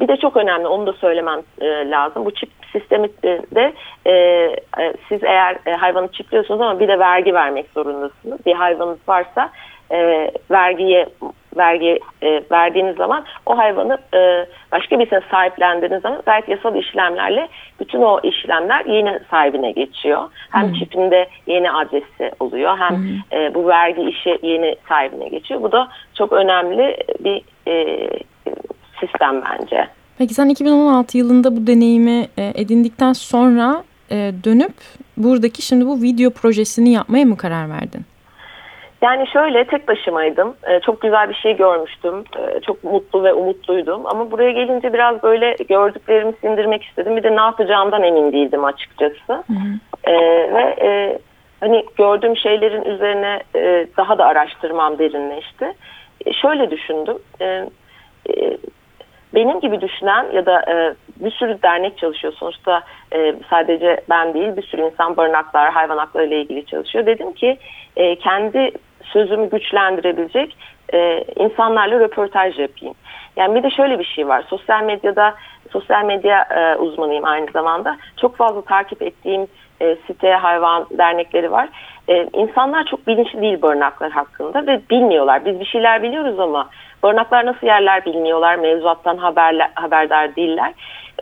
bir 0.00 0.08
de 0.08 0.16
çok 0.16 0.36
önemli 0.36 0.66
onu 0.66 0.86
da 0.86 0.92
söylemem 0.92 1.40
e, 1.60 1.90
lazım. 1.90 2.24
Bu 2.24 2.30
çip 2.30 2.50
sistemi 2.72 3.08
de 3.54 3.72
e, 4.06 4.12
e, 4.12 4.92
siz 5.08 5.24
eğer 5.24 5.56
e, 5.66 5.72
hayvanı 5.72 6.08
çipliyorsunuz 6.08 6.60
ama 6.60 6.80
bir 6.80 6.88
de 6.88 6.98
vergi 6.98 7.34
vermek 7.34 7.66
zorundasınız. 7.74 8.46
Bir 8.46 8.54
hayvanınız 8.54 8.98
varsa 9.08 9.50
e, 9.90 10.30
vergiye 10.50 11.06
vergi 11.56 12.00
e, 12.22 12.42
verdiğiniz 12.50 12.96
zaman 12.96 13.24
o 13.46 13.58
hayvanı 13.58 13.98
e, 14.14 14.46
başka 14.72 14.98
birisine 14.98 15.20
sahiplendiğiniz 15.30 16.02
zaman 16.02 16.22
gayet 16.26 16.48
yasal 16.48 16.76
işlemlerle 16.76 17.48
bütün 17.80 18.02
o 18.02 18.20
işlemler 18.22 18.84
yeni 18.84 19.20
sahibine 19.30 19.72
geçiyor. 19.72 20.22
Hem 20.50 20.66
hmm. 20.66 20.74
çipinde 20.74 21.28
yeni 21.46 21.72
adresi 21.72 22.30
oluyor 22.40 22.78
hem 22.78 22.96
hmm. 22.96 23.38
e, 23.40 23.54
bu 23.54 23.68
vergi 23.68 24.02
işi 24.02 24.38
yeni 24.42 24.76
sahibine 24.88 25.28
geçiyor. 25.28 25.62
Bu 25.62 25.72
da 25.72 25.88
çok 26.14 26.32
önemli 26.32 26.96
bir 27.20 27.42
e, 27.68 28.08
sistem 29.00 29.42
bence. 29.50 29.88
Peki 30.18 30.34
sen 30.34 30.48
2016 30.48 31.18
yılında 31.18 31.56
bu 31.56 31.66
deneyimi 31.66 32.26
e, 32.38 32.52
edindikten 32.54 33.12
sonra 33.12 33.84
e, 34.10 34.16
dönüp 34.44 34.74
buradaki 35.16 35.62
şimdi 35.62 35.86
bu 35.86 36.02
video 36.02 36.30
projesini 36.30 36.92
yapmaya 36.92 37.24
mı 37.24 37.36
karar 37.36 37.70
verdin? 37.70 38.04
Yani 39.02 39.26
şöyle 39.32 39.64
tek 39.64 39.88
başımaydım. 39.88 40.54
E, 40.66 40.80
çok 40.80 41.00
güzel 41.00 41.28
bir 41.28 41.34
şey 41.34 41.56
görmüştüm. 41.56 42.24
Çok 42.66 42.84
mutlu 42.84 43.24
ve 43.24 43.32
umutluydum. 43.32 44.06
Ama 44.06 44.30
buraya 44.30 44.52
gelince 44.52 44.92
biraz 44.92 45.22
böyle 45.22 45.56
gördüklerimi 45.68 46.32
sindirmek 46.40 46.84
istedim. 46.84 47.16
Bir 47.16 47.22
de 47.22 47.36
ne 47.36 47.40
yapacağımdan 47.40 48.02
emin 48.02 48.32
değildim 48.32 48.64
açıkçası. 48.64 49.32
Hı 49.32 49.52
hı. 49.52 50.12
Ve 50.54 51.18
hani 51.60 51.84
gördüğüm 51.98 52.36
şeylerin 52.36 52.84
üzerine 52.84 53.40
daha 53.96 54.18
da 54.18 54.24
araştırmam 54.24 54.98
derinleşti. 54.98 55.72
Şöyle 56.42 56.70
düşündüm 56.70 57.18
benim 59.36 59.60
gibi 59.60 59.80
düşünen 59.80 60.26
ya 60.32 60.46
da 60.46 60.62
e, 60.72 60.94
bir 61.16 61.30
sürü 61.30 61.62
dernek 61.62 61.98
çalışıyor 61.98 62.32
sonuçta 62.32 62.82
e, 63.14 63.34
sadece 63.50 64.00
ben 64.10 64.34
değil 64.34 64.56
bir 64.56 64.62
sürü 64.62 64.82
insan 64.82 65.16
barınaklar, 65.16 65.72
hayvan 65.72 65.98
hakları 65.98 66.26
ile 66.26 66.40
ilgili 66.40 66.66
çalışıyor. 66.66 67.06
Dedim 67.06 67.32
ki 67.32 67.58
e, 67.96 68.16
kendi 68.16 68.70
sözümü 69.02 69.50
güçlendirebilecek 69.50 70.56
e, 70.94 71.24
insanlarla 71.36 72.00
röportaj 72.00 72.58
yapayım. 72.58 72.94
Yani 73.36 73.54
bir 73.54 73.62
de 73.62 73.70
şöyle 73.70 73.98
bir 73.98 74.04
şey 74.04 74.28
var. 74.28 74.44
Sosyal 74.48 74.82
medyada 74.82 75.34
sosyal 75.72 76.04
medya 76.04 76.42
e, 76.42 76.76
uzmanıyım 76.76 77.24
aynı 77.24 77.46
zamanda. 77.52 77.96
Çok 78.20 78.36
fazla 78.36 78.62
takip 78.62 79.02
ettiğim 79.02 79.46
e, 79.80 79.96
site, 80.06 80.30
hayvan 80.30 80.86
dernekleri 80.90 81.52
var. 81.52 81.68
E, 82.08 82.28
insanlar 82.32 82.84
çok 82.84 83.06
bilinçli 83.06 83.40
değil 83.40 83.62
barınaklar 83.62 84.10
hakkında 84.10 84.66
ve 84.66 84.80
bilmiyorlar. 84.90 85.44
Biz 85.44 85.60
bir 85.60 85.64
şeyler 85.64 86.02
biliyoruz 86.02 86.40
ama 86.40 86.68
barınaklar 87.06 87.46
nasıl 87.46 87.66
yerler 87.66 88.04
bilmiyorlar, 88.04 88.56
mevzuattan 88.56 89.16
haberler, 89.16 89.70
haberdar 89.74 90.36
değiller. 90.36 90.72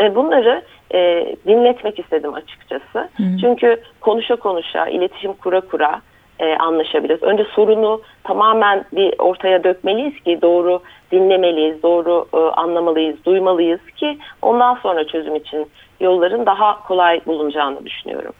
E, 0.01 0.15
bunları 0.15 0.63
e, 0.95 1.27
dinletmek 1.47 1.99
istedim 1.99 2.35
açıkçası. 2.35 2.99
Hı. 2.99 3.23
Çünkü 3.41 3.81
konuşa 4.01 4.37
konuşa, 4.37 4.87
iletişim 4.87 5.33
kura 5.33 5.61
kura 5.61 6.01
e, 6.39 6.57
anlaşabiliriz. 6.57 7.23
Önce 7.23 7.45
sorunu 7.45 8.01
tamamen 8.25 8.85
bir 8.93 9.15
ortaya 9.19 9.65
dökmeliyiz 9.65 10.21
ki 10.21 10.39
doğru 10.43 10.81
dinlemeliyiz, 11.13 11.83
doğru 11.83 12.27
e, 12.35 12.37
anlamalıyız, 12.37 13.25
duymalıyız 13.25 13.81
ki 13.97 14.19
ondan 14.43 14.75
sonra 14.75 15.07
çözüm 15.07 15.37
için 15.37 15.67
yolların 16.01 16.47
daha 16.47 16.83
kolay 16.83 17.21
bulunacağını 17.27 17.85
düşünüyorum. 17.85 18.33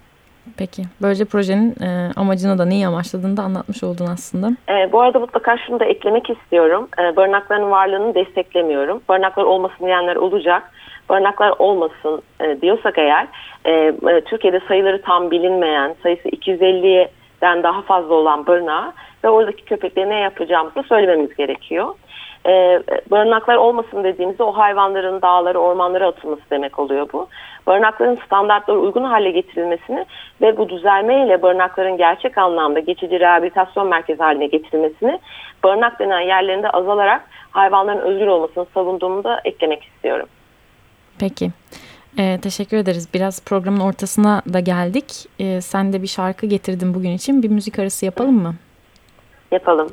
Peki. 0.57 0.83
Böylece 1.03 1.25
projenin 1.25 1.75
e, 1.83 2.13
amacını 2.17 2.59
da 2.59 2.65
neyi 2.65 2.87
amaçladığını 2.87 3.37
da 3.37 3.43
anlatmış 3.43 3.85
oldun 3.85 4.07
aslında. 4.07 4.51
E, 4.69 4.93
bu 4.93 5.01
arada 5.01 5.19
mutlaka 5.19 5.59
şunu 5.59 5.81
da 5.81 5.85
eklemek 5.85 6.31
istiyorum. 6.31 6.89
E, 6.99 7.17
barınakların 7.17 7.71
varlığını 7.71 8.15
desteklemiyorum. 8.15 9.03
Barınaklar 9.09 9.45
olmasın 9.45 9.87
diyenler 9.87 10.17
olacak. 10.17 10.71
Barınaklar 11.09 11.55
olmasın 11.59 12.23
e, 12.41 12.61
diyorsak 12.61 12.99
eğer 12.99 13.27
e, 13.65 13.73
e, 13.73 14.21
Türkiye'de 14.21 14.61
sayıları 14.69 15.03
tam 15.03 15.31
bilinmeyen 15.31 15.95
sayısı 16.03 16.29
250'den 16.29 17.63
daha 17.63 17.83
fazla 17.83 18.15
olan 18.15 18.47
barınağı 18.47 18.93
ve 19.25 19.29
oradaki 19.29 19.65
köpekleri 19.65 20.09
ne 20.09 20.21
yapacağımızı 20.21 20.83
söylememiz 20.83 21.37
gerekiyor 21.37 21.95
e, 22.47 22.83
barınaklar 23.11 23.57
olmasın 23.57 24.05
dediğimizde 24.05 24.43
o 24.43 24.53
hayvanların 24.53 25.23
dağları, 25.23 25.59
ormanlara 25.59 26.07
atılması 26.09 26.43
demek 26.51 26.79
oluyor 26.79 27.09
bu. 27.13 27.29
Barınakların 27.67 28.19
standartlara 28.27 28.79
uygun 28.79 29.05
hale 29.05 29.31
getirilmesini 29.31 30.07
ve 30.41 30.57
bu 30.57 30.69
düzelmeyle 30.69 31.43
barınakların 31.43 31.97
gerçek 31.97 32.39
anlamda 32.39 32.81
geçici 32.81 33.21
rehabilitasyon 33.21 33.89
merkezi 33.89 34.23
haline 34.23 34.47
getirilmesini 34.47 35.21
barınak 35.65 35.99
denen 35.99 36.21
yerlerinde 36.21 36.71
azalarak 36.71 37.23
hayvanların 37.51 38.01
özgür 38.01 38.27
olmasını 38.27 38.67
savunduğumu 38.75 39.25
da 39.25 39.41
eklemek 39.45 39.85
istiyorum. 39.85 40.27
Peki. 41.19 41.51
Ee, 42.19 42.39
teşekkür 42.43 42.77
ederiz. 42.77 43.09
Biraz 43.15 43.45
programın 43.45 43.81
ortasına 43.81 44.43
da 44.53 44.61
geldik. 44.61 45.27
Ee, 45.39 45.61
sen 45.61 45.93
de 45.93 46.03
bir 46.03 46.07
şarkı 46.07 46.47
getirdin 46.47 46.95
bugün 46.95 47.11
için. 47.11 47.43
Bir 47.43 47.49
müzik 47.49 47.79
arası 47.79 48.05
yapalım 48.05 48.43
mı? 48.43 48.55
Yapalım. 49.53 49.89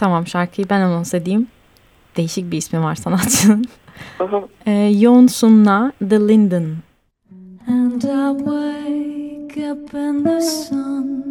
Tamam 0.00 0.26
şarkıyı 0.26 0.68
ben 0.70 0.80
anons 0.80 1.14
edeyim. 1.14 1.46
Değişik 2.16 2.50
bir 2.50 2.58
ismi 2.58 2.82
var 2.82 2.94
sanatçının. 2.94 3.64
ee, 4.66 4.72
Yoon 4.72 5.26
Sunna 5.26 5.92
The 6.08 6.28
Linden. 6.28 6.76
And 7.68 8.02
I 8.02 8.38
wake 8.38 9.70
up 9.70 9.94
and 9.94 10.26
the 10.26 10.40
sun 10.40 11.24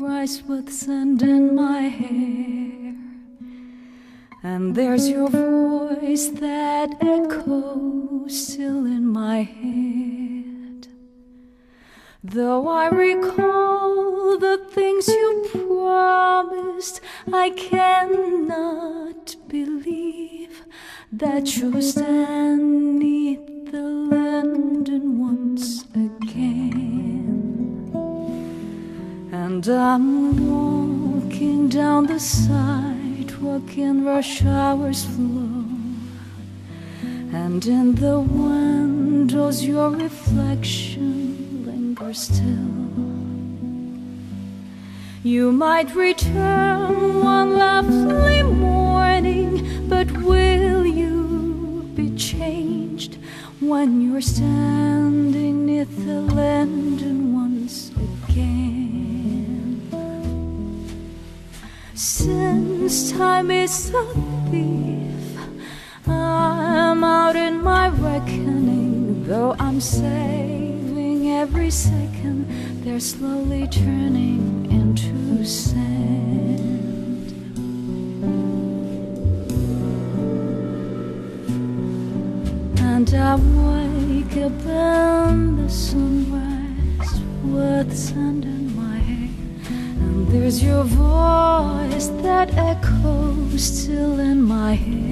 rise 0.00 0.38
with 0.38 0.70
sand 0.72 1.20
in 1.20 1.54
my 1.54 1.88
hair 1.90 2.94
And 4.44 4.76
there's 4.76 5.08
your 5.08 5.28
voice 5.28 6.30
that 6.40 6.90
echoes 7.00 8.46
still 8.46 8.86
in 8.86 9.06
my 9.06 9.42
head 9.42 10.33
Though 12.26 12.68
I 12.68 12.88
recall 12.88 14.38
the 14.38 14.56
things 14.70 15.06
you 15.08 15.46
promised, 15.52 17.02
I 17.30 17.50
cannot 17.50 19.36
believe 19.46 20.64
that 21.12 21.54
you 21.58 21.82
stand 21.82 22.98
neath 22.98 23.70
the 23.70 23.82
London 23.82 25.20
once 25.20 25.84
again. 25.94 27.90
And 29.30 29.68
I'm 29.68 30.48
walking 30.48 31.68
down 31.68 32.06
the 32.06 32.18
sidewalk 32.18 33.76
in 33.76 34.06
rush 34.06 34.42
hours 34.46 35.04
flow, 35.04 35.66
and 37.34 37.66
in 37.66 37.96
the 37.96 38.18
windows 38.18 39.62
your 39.62 39.90
reflection 39.90 41.13
still. 42.14 42.84
You 45.24 45.50
might 45.52 45.94
return 45.94 47.22
one 47.22 47.56
lovely 47.56 48.42
morning, 48.42 49.88
but 49.88 50.10
will 50.18 50.86
you 50.86 51.90
be 51.94 52.14
changed 52.16 53.18
when 53.58 54.00
you're 54.00 54.20
standing 54.20 55.66
neath 55.66 55.96
the 56.04 56.20
London 56.20 57.34
once 57.34 57.90
again? 58.28 59.80
Since 61.94 63.12
time 63.12 63.50
is 63.50 63.92
a 63.94 64.04
thief, 64.50 65.38
I'm 66.06 67.02
out 67.02 67.34
in 67.34 67.62
my 67.62 67.88
reckoning, 67.88 69.24
though 69.24 69.56
I'm 69.58 69.80
safe 69.80 70.63
every 71.44 71.70
second 71.70 72.46
they're 72.82 72.98
slowly 72.98 73.68
turning 73.68 74.64
into 74.70 75.44
sand. 75.44 77.28
And 82.78 83.08
I 83.12 83.34
wake 83.36 84.36
up 84.38 84.66
and 84.66 85.58
the 85.58 85.68
sunrise 85.68 87.14
with 87.42 87.94
sand 87.94 88.44
in 88.46 88.74
my 88.74 88.96
hair. 88.96 89.28
And 90.00 90.26
there's 90.28 90.64
your 90.64 90.84
voice 90.84 92.06
that 92.22 92.54
echoes 92.54 93.62
still 93.62 94.18
in 94.18 94.42
my 94.42 94.72
head. 94.72 95.03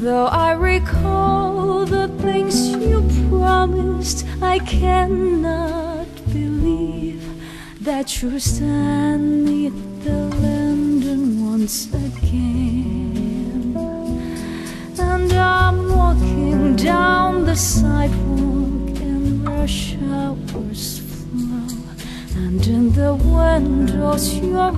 Though 0.00 0.26
I 0.26 0.52
recall 0.52 1.84
the 1.84 2.06
things 2.22 2.68
you 2.68 3.02
promised 3.28 4.24
I 4.40 4.60
cannot 4.60 6.06
believe 6.32 7.24
that 7.80 8.22
you're 8.22 8.38
standing 8.38 9.98
the 10.04 10.36
London 10.36 11.44
once 11.44 11.92
again. 11.92 13.74
And 15.00 15.32
I'm 15.32 15.88
walking 15.92 16.76
down 16.76 17.44
the 17.44 17.56
sidewalk 17.56 19.00
and 19.00 19.48
rush 19.48 19.96
hours 19.96 21.00
flow. 21.00 21.76
And 22.36 22.64
in 22.68 22.92
the 22.92 23.16
windows, 23.16 24.32
your 24.38 24.70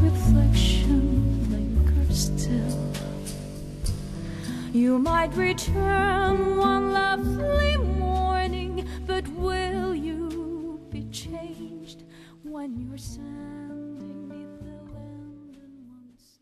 You 4.75 4.99
might 4.99 5.37
return 5.37 6.57
one 6.57 6.93
lovely 6.93 7.77
morning, 7.99 8.85
but 9.09 9.25
will 9.27 9.95
you 9.95 10.79
be 10.93 11.03
changed 11.13 12.05
when 12.45 12.77
you're 12.79 12.99
standing 12.99 14.29
neath 14.29 14.61
the 14.61 14.79
London 14.95 15.73
once 15.91 16.39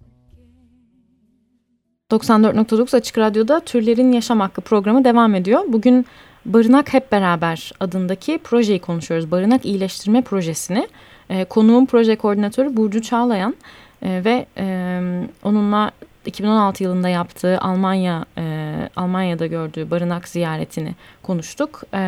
again? 2.10 2.54
94.9 2.58 2.96
Açık 2.96 3.18
Radyo'da 3.18 3.60
Türlerin 3.60 4.12
Yaşam 4.12 4.40
Hakkı 4.40 4.60
programı 4.60 5.04
devam 5.04 5.34
ediyor. 5.34 5.60
Bugün 5.68 6.06
Barınak 6.46 6.92
Hep 6.94 7.12
Beraber 7.12 7.72
adındaki 7.80 8.38
projeyi 8.38 8.78
konuşuyoruz. 8.78 9.30
Barınak 9.30 9.64
İyileştirme 9.64 10.22
Projesi'ni. 10.22 10.88
E, 11.30 11.44
konuğum 11.44 11.86
proje 11.86 12.16
koordinatörü 12.16 12.76
Burcu 12.76 13.02
Çağlayan 13.02 13.56
e, 14.02 14.24
ve 14.24 14.46
onunla 15.42 15.90
2016 16.28 16.82
yılında 16.82 17.08
yaptığı 17.08 17.58
Almanya 17.58 18.24
e, 18.38 18.42
Almanya'da 18.96 19.46
gördüğü 19.46 19.90
barınak 19.90 20.28
ziyaretini 20.28 20.94
konuştuk. 21.22 21.82
E, 21.94 22.00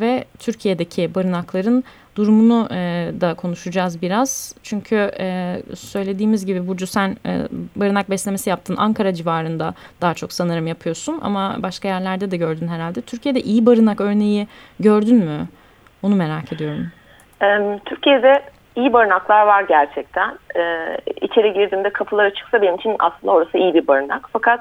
ve 0.00 0.24
Türkiye'deki 0.38 1.14
barınakların 1.14 1.84
durumunu 2.16 2.68
e, 2.70 3.10
da 3.20 3.34
konuşacağız 3.34 4.02
biraz. 4.02 4.54
Çünkü 4.62 5.10
e, 5.18 5.56
söylediğimiz 5.74 6.46
gibi 6.46 6.68
Burcu 6.68 6.86
sen 6.86 7.16
e, 7.26 7.40
barınak 7.76 8.10
beslemesi 8.10 8.50
yaptın. 8.50 8.76
Ankara 8.76 9.14
civarında 9.14 9.74
daha 10.00 10.14
çok 10.14 10.32
sanırım 10.32 10.66
yapıyorsun 10.66 11.18
ama 11.22 11.56
başka 11.62 11.88
yerlerde 11.88 12.30
de 12.30 12.36
gördün 12.36 12.68
herhalde. 12.68 13.00
Türkiye'de 13.00 13.40
iyi 13.40 13.66
barınak 13.66 14.00
örneği 14.00 14.48
gördün 14.80 15.16
mü? 15.16 15.48
Onu 16.02 16.16
merak 16.16 16.52
ediyorum. 16.52 16.86
Türkiye'de 17.84 18.53
iyi 18.76 18.92
barınaklar 18.92 19.46
var 19.46 19.62
gerçekten. 19.62 20.38
Ee, 20.56 20.96
içeri 21.20 21.52
girdiğimde 21.52 21.90
kapılar 21.90 22.24
açıksa 22.24 22.62
benim 22.62 22.74
için 22.74 22.96
aslında 22.98 23.32
orası 23.32 23.58
iyi 23.58 23.74
bir 23.74 23.86
barınak. 23.86 24.28
Fakat 24.32 24.60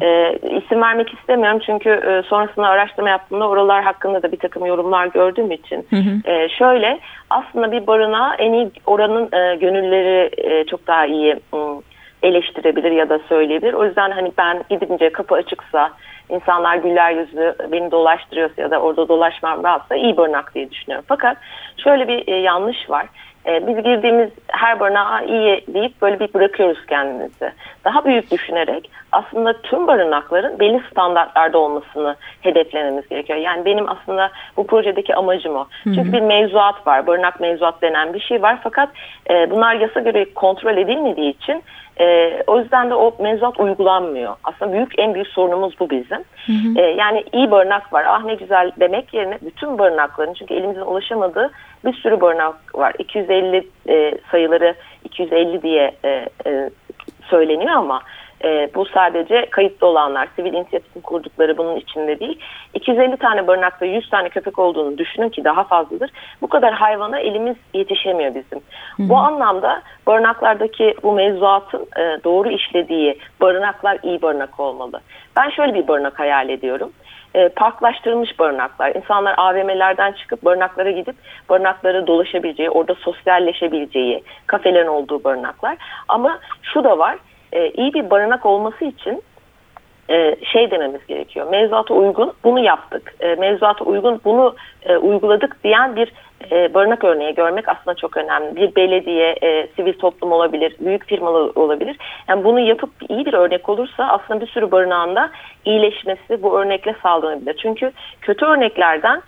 e, 0.00 0.38
isim 0.56 0.82
vermek 0.82 1.14
istemiyorum 1.14 1.60
çünkü 1.66 1.90
e, 1.90 2.22
sonrasında 2.28 2.66
araştırma 2.66 3.08
yaptığımda 3.08 3.48
oralar 3.48 3.84
hakkında 3.84 4.22
da 4.22 4.32
bir 4.32 4.38
takım 4.38 4.66
yorumlar 4.66 5.06
gördüğüm 5.06 5.50
için. 5.50 5.86
Hı 5.90 5.96
hı. 5.96 6.30
E, 6.30 6.48
şöyle 6.48 6.98
aslında 7.30 7.72
bir 7.72 7.86
barınağı 7.86 8.34
en 8.34 8.52
iyi 8.52 8.70
oranın 8.86 9.28
e, 9.32 9.56
gönülleri 9.56 10.30
e, 10.36 10.66
çok 10.66 10.86
daha 10.86 11.06
iyi 11.06 11.32
e, 11.32 11.58
eleştirebilir 12.22 12.90
ya 12.90 13.08
da 13.08 13.18
söyleyebilir. 13.28 13.72
O 13.72 13.84
yüzden 13.84 14.10
hani 14.10 14.32
ben 14.38 14.64
gidince 14.70 15.12
kapı 15.12 15.34
açıksa 15.34 15.90
insanlar 16.28 16.76
güler 16.76 17.12
yüzlü 17.12 17.54
beni 17.72 17.90
dolaştırıyorsa 17.90 18.62
ya 18.62 18.70
da 18.70 18.78
orada 18.78 19.08
dolaşmam 19.08 19.64
rahatsa 19.64 19.94
iyi 19.94 20.16
barınak 20.16 20.54
diye 20.54 20.70
düşünüyorum. 20.70 21.04
Fakat 21.08 21.36
şöyle 21.84 22.08
bir 22.08 22.28
e, 22.28 22.36
yanlış 22.36 22.90
var. 22.90 23.06
E, 23.46 23.66
biz 23.66 23.76
girdiğimiz 23.84 24.30
her 24.48 24.80
barınağa 24.80 25.22
iyi 25.22 25.64
deyip 25.68 26.02
böyle 26.02 26.20
bir 26.20 26.34
bırakıyoruz 26.34 26.86
kendimizi. 26.86 27.52
Daha 27.84 28.04
büyük 28.04 28.30
düşünerek 28.30 28.90
aslında 29.12 29.62
tüm 29.62 29.86
barınakların 29.86 30.58
belli 30.58 30.82
standartlarda 30.90 31.58
olmasını 31.58 32.16
hedeflememiz 32.40 33.08
gerekiyor. 33.08 33.38
Yani 33.38 33.64
benim 33.64 33.88
aslında 33.88 34.30
bu 34.56 34.66
projedeki 34.66 35.14
amacım 35.14 35.56
o. 35.56 35.66
Çünkü 35.84 36.04
hı 36.04 36.08
hı. 36.08 36.12
bir 36.12 36.20
mevzuat 36.20 36.86
var. 36.86 37.06
Barınak 37.06 37.40
mevzuat 37.40 37.82
denen 37.82 38.14
bir 38.14 38.20
şey 38.20 38.42
var. 38.42 38.58
Fakat 38.62 38.88
e, 39.30 39.50
bunlar 39.50 39.74
yasa 39.74 40.00
göre 40.00 40.34
kontrol 40.34 40.76
edilmediği 40.76 41.30
için 41.30 41.62
e, 42.00 42.38
o 42.46 42.58
yüzden 42.58 42.90
de 42.90 42.94
o 42.94 43.16
mevzuat 43.18 43.60
uygulanmıyor. 43.60 44.36
Aslında 44.44 44.72
büyük 44.72 44.98
en 44.98 45.14
büyük 45.14 45.28
sorunumuz 45.28 45.80
bu 45.80 45.90
bizim. 45.90 46.24
Hı 46.46 46.52
hı. 46.52 46.80
E, 46.80 46.82
yani 46.82 47.24
iyi 47.32 47.50
barınak 47.50 47.92
var, 47.92 48.04
ah 48.08 48.24
ne 48.24 48.34
güzel 48.34 48.70
demek 48.80 49.14
yerine 49.14 49.38
bütün 49.42 49.78
barınakların 49.78 50.34
çünkü 50.34 50.54
elimizin 50.54 50.80
ulaşamadığı 50.80 51.50
bir 51.84 51.92
sürü 51.92 52.20
barınak 52.20 52.74
var. 52.74 52.92
250 52.98 53.68
e, 53.88 54.18
sayıları 54.30 54.74
250 55.04 55.62
diye 55.62 55.94
e, 56.04 56.28
e, 56.46 56.70
söyleniyor 57.30 57.72
ama 57.72 58.02
e, 58.44 58.70
bu 58.74 58.84
sadece 58.84 59.46
kayıtlı 59.50 59.86
olanlar, 59.86 60.28
sivil 60.36 60.52
inisiyatifin 60.52 61.00
kurdukları 61.00 61.58
bunun 61.58 61.76
içinde 61.76 62.20
değil. 62.20 62.38
250 62.74 63.16
tane 63.16 63.46
barınakta 63.46 63.86
100 63.86 64.10
tane 64.10 64.28
köpek 64.28 64.58
olduğunu 64.58 64.98
düşünün 64.98 65.28
ki 65.28 65.44
daha 65.44 65.64
fazladır. 65.64 66.10
Bu 66.42 66.48
kadar 66.48 66.72
hayvana 66.72 67.18
elimiz 67.18 67.56
yetişemiyor 67.74 68.34
bizim. 68.34 68.60
Hı 68.96 69.02
hı. 69.02 69.08
Bu 69.08 69.16
anlamda 69.16 69.82
barınaklardaki 70.06 70.94
bu 71.02 71.12
mevzuatın 71.12 71.86
e, 71.96 72.24
doğru 72.24 72.50
işlediği 72.50 73.18
barınaklar 73.40 73.98
iyi 74.02 74.22
barınak 74.22 74.60
olmalı. 74.60 75.00
Ben 75.36 75.50
şöyle 75.50 75.74
bir 75.74 75.88
barınak 75.88 76.18
hayal 76.18 76.48
ediyorum 76.48 76.92
e, 77.34 77.48
parklaştırılmış 77.48 78.38
barınaklar. 78.38 78.94
İnsanlar 78.94 79.34
AVM'lerden 79.38 80.12
çıkıp 80.12 80.44
barınaklara 80.44 80.90
gidip 80.90 81.16
barınaklara 81.48 82.06
dolaşabileceği, 82.06 82.70
orada 82.70 82.94
sosyalleşebileceği, 82.94 84.24
kafelerin 84.46 84.86
olduğu 84.86 85.24
barınaklar. 85.24 85.76
Ama 86.08 86.38
şu 86.62 86.84
da 86.84 86.98
var, 86.98 87.16
e, 87.52 87.70
iyi 87.70 87.94
bir 87.94 88.10
barınak 88.10 88.46
olması 88.46 88.84
için 88.84 89.22
e, 90.10 90.36
şey 90.52 90.70
dememiz 90.70 91.06
gerekiyor. 91.06 91.50
Mevzuata 91.50 91.94
uygun 91.94 92.32
bunu 92.44 92.60
yaptık. 92.60 93.14
E, 93.20 93.34
mevzuata 93.34 93.84
uygun 93.84 94.20
bunu 94.24 94.54
e, 94.82 94.96
uyguladık 94.96 95.64
diyen 95.64 95.96
bir 95.96 96.12
barınak 96.74 97.04
örneği 97.04 97.34
görmek 97.34 97.68
aslında 97.68 97.94
çok 97.94 98.16
önemli. 98.16 98.56
Bir 98.56 98.76
belediye, 98.76 99.34
sivil 99.76 99.92
toplum 99.92 100.32
olabilir, 100.32 100.76
büyük 100.80 101.06
firmalar 101.06 101.50
olabilir. 101.54 101.96
Yani 102.28 102.44
bunu 102.44 102.60
yapıp 102.60 102.90
iyi 103.08 103.26
bir 103.26 103.34
örnek 103.34 103.68
olursa 103.68 104.04
aslında 104.08 104.40
bir 104.40 104.46
sürü 104.46 104.70
barınağında 104.70 105.30
iyileşmesi 105.64 106.42
bu 106.42 106.58
örnekle 106.58 106.94
sağlanabilir. 107.02 107.56
Çünkü 107.62 107.92
kötü 108.20 108.44
örneklerden 108.44 109.22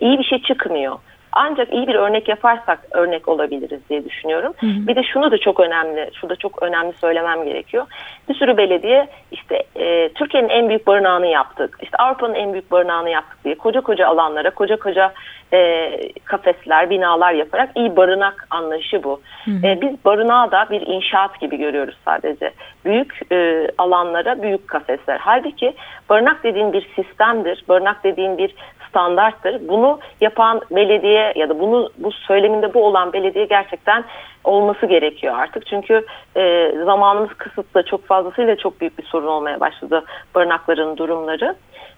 iyi 0.00 0.18
bir 0.18 0.24
şey 0.24 0.42
çıkmıyor. 0.42 0.96
Ancak 1.32 1.72
iyi 1.72 1.86
bir 1.86 1.94
örnek 1.94 2.28
yaparsak 2.28 2.78
örnek 2.90 3.28
olabiliriz 3.28 3.80
diye 3.90 4.04
düşünüyorum. 4.04 4.52
Hı 4.60 4.66
hı. 4.66 4.86
Bir 4.86 4.96
de 4.96 5.02
şunu 5.02 5.30
da 5.30 5.38
çok 5.38 5.60
önemli, 5.60 6.10
şu 6.20 6.28
da 6.28 6.36
çok 6.36 6.62
önemli 6.62 6.92
söylemem 6.92 7.44
gerekiyor. 7.44 7.86
Bir 8.28 8.34
sürü 8.34 8.56
belediye 8.56 9.08
işte 9.30 9.62
e, 9.76 10.08
Türkiye'nin 10.08 10.48
en 10.48 10.68
büyük 10.68 10.86
barınağını 10.86 11.26
yaptık, 11.26 11.78
işte 11.82 11.96
Avrupa'nın 11.96 12.34
en 12.34 12.52
büyük 12.52 12.70
barınağını 12.70 13.10
yaptık 13.10 13.44
diye 13.44 13.54
koca 13.54 13.80
koca 13.80 14.06
alanlara, 14.06 14.50
koca 14.50 14.76
koca 14.76 15.12
e, 15.52 15.90
kafesler, 16.24 16.90
binalar 16.90 17.32
yaparak 17.32 17.70
iyi 17.76 17.96
barınak 17.96 18.46
anlayışı 18.50 19.02
bu. 19.02 19.20
Hı 19.44 19.50
hı. 19.50 19.66
E, 19.66 19.80
biz 19.80 20.04
barınağı 20.04 20.50
da 20.50 20.66
bir 20.70 20.80
inşaat 20.80 21.40
gibi 21.40 21.56
görüyoruz 21.56 21.96
sadece. 22.04 22.52
Büyük 22.84 23.32
e, 23.32 23.68
alanlara 23.78 24.42
büyük 24.42 24.68
kafesler. 24.68 25.18
Halbuki 25.18 25.74
barınak 26.10 26.44
dediğin 26.44 26.72
bir 26.72 26.88
sistemdir, 26.96 27.64
barınak 27.68 28.04
dediğin 28.04 28.38
bir 28.38 28.54
standarttır. 28.92 29.68
Bunu 29.68 29.98
yapan 30.20 30.60
belediye 30.70 31.32
ya 31.36 31.48
da 31.48 31.60
bunu 31.60 31.90
bu 31.98 32.12
söyleminde 32.12 32.74
bu 32.74 32.84
olan 32.86 33.12
belediye 33.12 33.44
gerçekten 33.44 34.04
olması 34.44 34.86
gerekiyor 34.86 35.34
artık. 35.38 35.66
Çünkü 35.66 36.06
e, 36.36 36.72
zamanımız 36.84 37.34
kısıtlı 37.34 37.82
çok 37.82 38.06
fazlasıyla 38.06 38.56
çok 38.56 38.80
büyük 38.80 38.98
bir 38.98 39.04
sorun 39.04 39.26
olmaya 39.26 39.60
başladı 39.60 40.04
barınakların 40.34 40.96
durumları. 40.96 41.54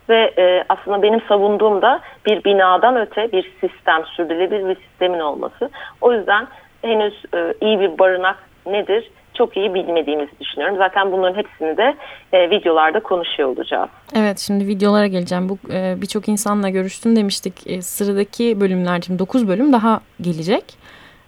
Ve 0.09 0.33
e, 0.39 0.65
aslında 0.69 1.03
benim 1.03 1.21
savunduğum 1.29 1.83
da 1.83 2.01
bir 2.27 2.45
binadan 2.45 2.97
öte 2.97 3.33
bir 3.33 3.53
sistem, 3.61 4.05
sürdürülebilir 4.05 4.69
bir 4.69 4.75
sistemin 4.75 5.21
olması. 5.21 5.71
O 6.01 6.13
yüzden 6.13 6.47
henüz 6.83 7.23
e, 7.35 7.55
iyi 7.61 7.81
bir 7.81 7.99
barınak 7.99 8.37
nedir 8.67 9.11
çok 9.35 9.57
iyi 9.57 9.75
bilmediğimizi 9.75 10.31
düşünüyorum. 10.41 10.77
Zaten 10.77 11.13
bunların 11.13 11.37
hepsini 11.37 11.77
de 11.77 11.95
e, 12.33 12.51
videolarda 12.51 13.01
konuşuyor 13.01 13.49
olacağız. 13.49 13.91
Evet 14.17 14.39
şimdi 14.39 14.67
videolara 14.67 15.07
geleceğim. 15.07 15.49
Bu 15.49 15.59
e, 15.73 15.95
birçok 16.03 16.29
insanla 16.29 16.69
görüştün 16.69 17.17
demiştik. 17.17 17.67
E, 17.67 17.83
sıradaki 17.83 18.61
bölümler 18.61 19.01
şimdi 19.01 19.19
9 19.19 19.49
bölüm 19.49 19.73
daha 19.73 20.01
gelecek. 20.21 20.65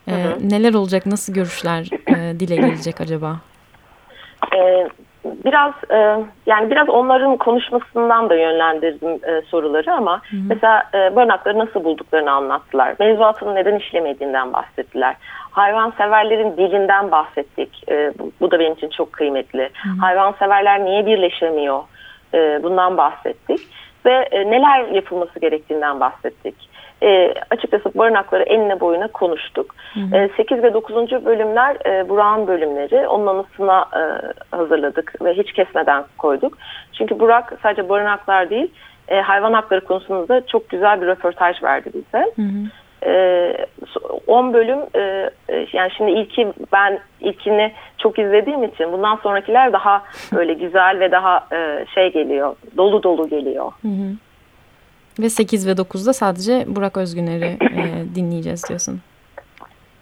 E, 0.09 0.13
hı 0.13 0.17
hı. 0.17 0.49
Neler 0.49 0.75
olacak? 0.75 1.07
Nasıl 1.07 1.35
görüşler 1.35 1.89
e, 2.09 2.41
dile 2.41 2.57
gelecek 2.57 3.01
acaba? 3.01 3.37
E, 4.57 4.89
biraz 5.45 5.73
e, 5.91 6.25
yani 6.47 6.71
biraz 6.71 6.89
onların 6.89 7.37
konuşmasından 7.37 8.31
da 8.31 8.35
yönlendirdim 8.35 9.11
e, 9.11 9.43
soruları 9.43 9.93
ama 9.93 10.23
hı 10.31 10.37
hı. 10.37 10.41
mesela 10.49 10.83
e, 10.95 11.17
barınakları 11.17 11.59
nasıl 11.59 11.85
bulduklarını 11.85 12.31
anlattılar. 12.31 12.95
Mevzuatının 12.99 13.55
neden 13.55 13.79
işlemediğinden 13.79 14.53
bahsettiler. 14.53 15.17
Hayvanseverlerin 15.51 16.57
dilinden 16.57 17.11
bahsettik. 17.11 17.89
E, 17.89 18.13
bu, 18.19 18.33
bu 18.41 18.51
da 18.51 18.59
benim 18.59 18.73
için 18.73 18.89
çok 18.89 19.13
kıymetli. 19.13 19.71
Hı 19.83 19.89
hı. 19.89 20.01
Hayvanseverler 20.01 20.85
niye 20.85 21.07
birleşemiyor? 21.07 21.81
E, 22.35 22.63
bundan 22.63 22.97
bahsettik 22.97 23.61
ve 24.07 24.29
e, 24.31 24.51
neler 24.51 24.89
yapılması 24.89 25.41
gerektiğinden 25.41 26.01
bahsettik 26.01 26.76
e, 27.03 27.35
açıkçası 27.51 27.99
barınakları 27.99 28.43
enine 28.43 28.81
boyuna 28.81 29.09
konuştuk. 29.09 29.75
Hı 29.95 30.01
hı. 30.01 30.17
E, 30.17 30.31
8 30.37 30.63
ve 30.63 30.75
9. 30.75 30.95
bölümler 31.25 31.77
e, 31.87 32.09
Burak'ın 32.09 32.47
bölümleri. 32.47 33.09
Onun 33.09 33.27
anısına 33.27 33.81
e, 33.81 34.03
hazırladık 34.57 35.25
ve 35.25 35.35
hiç 35.35 35.53
kesmeden 35.53 36.05
koyduk. 36.19 36.59
Çünkü 36.99 37.21
Burak 37.21 37.53
sadece 37.63 37.89
barınaklar 37.89 38.51
değil 38.51 38.71
e, 39.09 39.21
hayvan 39.21 39.53
hakları 39.53 39.81
konusunda 39.81 40.47
çok 40.47 40.69
güzel 40.69 41.01
bir 41.01 41.07
röportaj 41.07 41.63
verdi 41.63 41.91
bize. 41.95 42.33
Hı 42.37 42.43
hı. 42.43 42.67
10 44.27 44.55
bölüm 44.55 44.79
yani 45.73 45.91
şimdi 45.97 46.11
ilki 46.11 46.53
ben 46.73 46.99
ilkini 47.21 47.73
çok 47.99 48.19
izlediğim 48.19 48.65
için 48.65 48.93
bundan 48.93 49.17
sonrakiler 49.17 49.73
daha 49.73 50.03
böyle 50.35 50.55
güzel 50.55 51.01
ve 51.01 51.11
daha 51.11 51.47
şey 51.95 52.13
geliyor 52.13 52.57
dolu 52.77 53.03
dolu 53.03 53.29
geliyor. 53.29 53.73
Hı 53.83 53.89
hı. 53.89 54.13
Ve 55.19 55.31
8 55.31 55.69
ve 55.69 55.73
9'da 55.73 56.13
sadece 56.13 56.65
Burak 56.67 56.97
Özgüner'i 56.97 57.57
e, 57.61 58.15
dinleyeceğiz 58.15 58.69
diyorsun. 58.69 59.01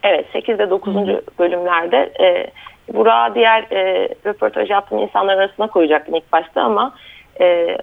Evet 0.03 0.27
8 0.33 0.59
ve 0.59 0.71
9. 0.71 0.95
Hı. 0.95 1.23
bölümlerde 1.39 2.13
e, 2.21 2.51
Burak'ı 2.95 3.35
diğer 3.35 3.63
e, 3.63 4.09
röportaj 4.27 4.71
yaptığım 4.71 4.99
insanlar 4.99 5.39
arasına 5.39 5.67
koyacaktım 5.67 6.15
ilk 6.15 6.33
başta 6.33 6.63
ama 6.63 6.95
e, 7.41 7.79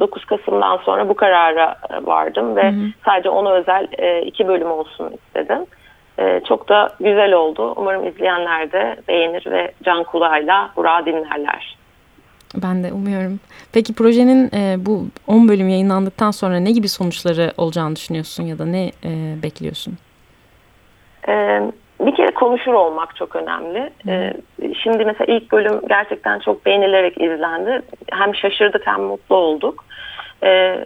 9 0.00 0.24
Kasım'dan 0.24 0.76
sonra 0.76 1.08
bu 1.08 1.14
karara 1.14 1.76
vardım 2.02 2.56
ve 2.56 2.70
hı 2.70 2.76
hı. 2.76 2.86
sadece 3.04 3.30
ona 3.30 3.52
özel 3.52 3.88
e, 3.98 4.22
iki 4.22 4.48
bölüm 4.48 4.70
olsun 4.70 5.12
istedim. 5.12 5.66
E, 6.18 6.40
çok 6.48 6.68
da 6.68 6.88
güzel 7.00 7.32
oldu. 7.32 7.74
Umarım 7.76 8.06
izleyenler 8.06 8.72
de 8.72 8.96
beğenir 9.08 9.46
ve 9.50 9.72
can 9.82 10.04
kulağıyla 10.04 10.70
Burak'ı 10.76 11.06
dinlerler. 11.06 11.79
Ben 12.54 12.84
de 12.84 12.92
umuyorum. 12.92 13.40
Peki 13.72 13.94
projenin 13.94 14.50
e, 14.54 14.76
bu 14.86 15.06
10 15.26 15.48
bölüm 15.48 15.68
yayınlandıktan 15.68 16.30
sonra 16.30 16.56
ne 16.56 16.70
gibi 16.72 16.88
sonuçları 16.88 17.52
olacağını 17.56 17.96
düşünüyorsun 17.96 18.42
ya 18.42 18.58
da 18.58 18.66
ne 18.66 18.86
e, 19.04 19.42
bekliyorsun? 19.42 19.98
E, 21.28 21.62
bir 22.00 22.14
kere 22.16 22.34
konuşur 22.34 22.72
olmak 22.72 23.16
çok 23.16 23.36
önemli. 23.36 23.90
E, 24.08 24.32
şimdi 24.82 25.04
mesela 25.04 25.34
ilk 25.34 25.52
bölüm 25.52 25.80
gerçekten 25.88 26.38
çok 26.38 26.66
beğenilerek 26.66 27.20
izlendi. 27.20 27.82
Hem 28.12 28.34
şaşırdık 28.34 28.86
hem 28.86 29.02
mutlu 29.02 29.36
olduk. 29.36 29.84
E, 30.42 30.84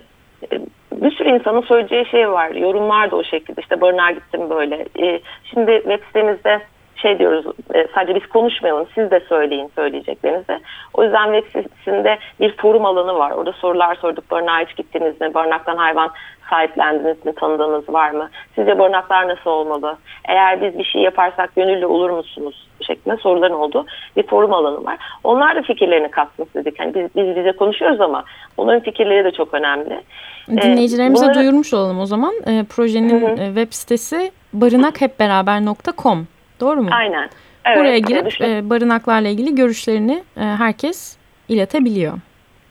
bir 0.92 1.10
sürü 1.10 1.28
insanın 1.28 1.62
söyleyeceği 1.62 2.06
şey 2.06 2.30
var. 2.30 2.50
Yorumlar 2.50 3.10
da 3.10 3.16
o 3.16 3.24
şekilde. 3.24 3.60
İşte 3.60 3.80
barınağa 3.80 4.10
gittim 4.10 4.50
böyle. 4.50 4.86
E, 5.02 5.20
şimdi 5.44 5.72
web 5.72 6.02
sitemizde 6.06 6.60
şey 7.04 7.18
diyoruz 7.18 7.44
e, 7.74 7.86
sadece 7.94 8.14
biz 8.14 8.26
konuşmayalım 8.26 8.86
siz 8.94 9.10
de 9.10 9.20
söyleyin 9.28 9.70
söyleyeceklerinizi. 9.74 10.58
O 10.94 11.04
yüzden 11.04 11.32
web 11.32 11.62
sitesinde 11.62 12.18
bir 12.40 12.56
forum 12.56 12.84
alanı 12.84 13.14
var. 13.14 13.30
Orada 13.30 13.52
sorular 13.52 13.94
sorduk. 13.94 14.30
Barınağa 14.30 14.60
hiç 14.60 14.76
gittiniz 14.76 15.20
mi? 15.20 15.34
Barınaktan 15.34 15.76
hayvan 15.76 16.10
sahiplendiniz 16.50 17.26
mi? 17.26 17.34
Tanıdığınız 17.34 17.88
var 17.88 18.10
mı? 18.10 18.30
Sizce 18.54 18.78
barınaklar 18.78 19.28
nasıl 19.28 19.50
olmalı? 19.50 19.96
Eğer 20.28 20.62
biz 20.62 20.78
bir 20.78 20.84
şey 20.84 21.02
yaparsak 21.02 21.54
gönüllü 21.56 21.86
olur 21.86 22.10
musunuz? 22.10 22.68
şeklinde 22.86 23.16
soruların 23.16 23.54
olduğu 23.54 23.86
bir 24.16 24.26
forum 24.26 24.52
alanı 24.52 24.84
var. 24.84 24.98
Onlar 25.24 25.56
da 25.56 25.62
fikirlerini 25.62 26.10
katsın 26.10 26.46
dedik. 26.54 26.80
Yani 26.80 26.94
biz, 26.94 27.06
biz 27.16 27.36
bize 27.36 27.52
konuşuyoruz 27.52 28.00
ama 28.00 28.24
onların 28.56 28.82
fikirleri 28.82 29.24
de 29.24 29.30
çok 29.30 29.54
önemli. 29.54 30.00
Dinleyicilerimize 30.48 31.24
ee, 31.24 31.28
bunları... 31.28 31.38
duyurmuş 31.38 31.74
olalım 31.74 32.00
o 32.00 32.06
zaman. 32.06 32.34
E, 32.46 32.64
projenin 32.64 33.20
hı 33.20 33.26
hı. 33.26 33.42
E, 33.42 33.46
web 33.46 33.72
sitesi 33.72 34.32
barınakhepberaber.com 34.52 36.26
Doğru 36.60 36.82
mu? 36.82 36.90
Aynen. 36.92 37.28
Evet, 37.64 37.78
Buraya 37.78 37.98
girip 37.98 38.40
e, 38.40 38.70
barınaklarla 38.70 39.28
ilgili 39.28 39.54
görüşlerini 39.54 40.24
e, 40.36 40.40
herkes 40.40 41.16
iletebiliyor. 41.48 42.18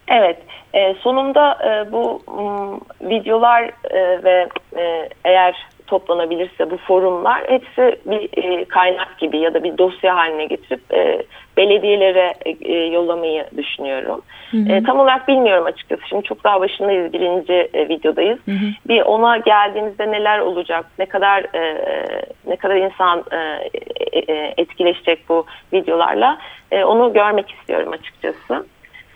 Evet. 0.07 0.37
E, 0.73 0.93
sonunda 0.93 1.51
e, 1.53 1.91
bu 1.91 2.21
m, 2.27 3.09
videolar 3.09 3.63
e, 3.91 4.23
ve 4.23 4.49
e, 4.77 5.09
eğer 5.25 5.65
toplanabilirse 5.93 6.71
bu 6.71 6.77
forumlar 6.77 7.43
hepsi 7.47 7.99
bir 8.05 8.43
e, 8.43 8.65
kaynak 8.65 9.17
gibi 9.17 9.37
ya 9.37 9.53
da 9.53 9.63
bir 9.63 9.77
dosya 9.77 10.15
haline 10.15 10.45
getirip 10.45 10.93
e, 10.93 11.23
belediyelere 11.57 12.33
e, 12.61 12.73
yollamayı 12.73 13.45
düşünüyorum. 13.57 14.21
Hı 14.51 14.57
hı. 14.57 14.71
E, 14.71 14.83
tam 14.83 14.99
olarak 14.99 15.27
bilmiyorum 15.27 15.65
açıkçası. 15.65 16.01
Şimdi 16.09 16.23
çok 16.23 16.43
daha 16.43 16.61
başındayız. 16.61 17.13
Birinci 17.13 17.69
e, 17.73 17.89
videodayız. 17.89 18.39
Hı 18.45 18.51
hı. 18.51 18.65
Bir 18.87 19.01
ona 19.01 19.37
geldiğimizde 19.37 20.11
neler 20.11 20.39
olacak? 20.39 20.85
Ne 20.99 21.05
kadar 21.05 21.43
e, 21.55 21.77
ne 22.47 22.55
kadar 22.55 22.75
insan 22.75 23.23
e, 23.31 23.37
e, 24.33 24.53
etkileşecek 24.57 25.19
bu 25.29 25.45
videolarla? 25.73 26.37
E, 26.71 26.83
onu 26.83 27.13
görmek 27.13 27.51
istiyorum 27.51 27.93
açıkçası. 27.93 28.65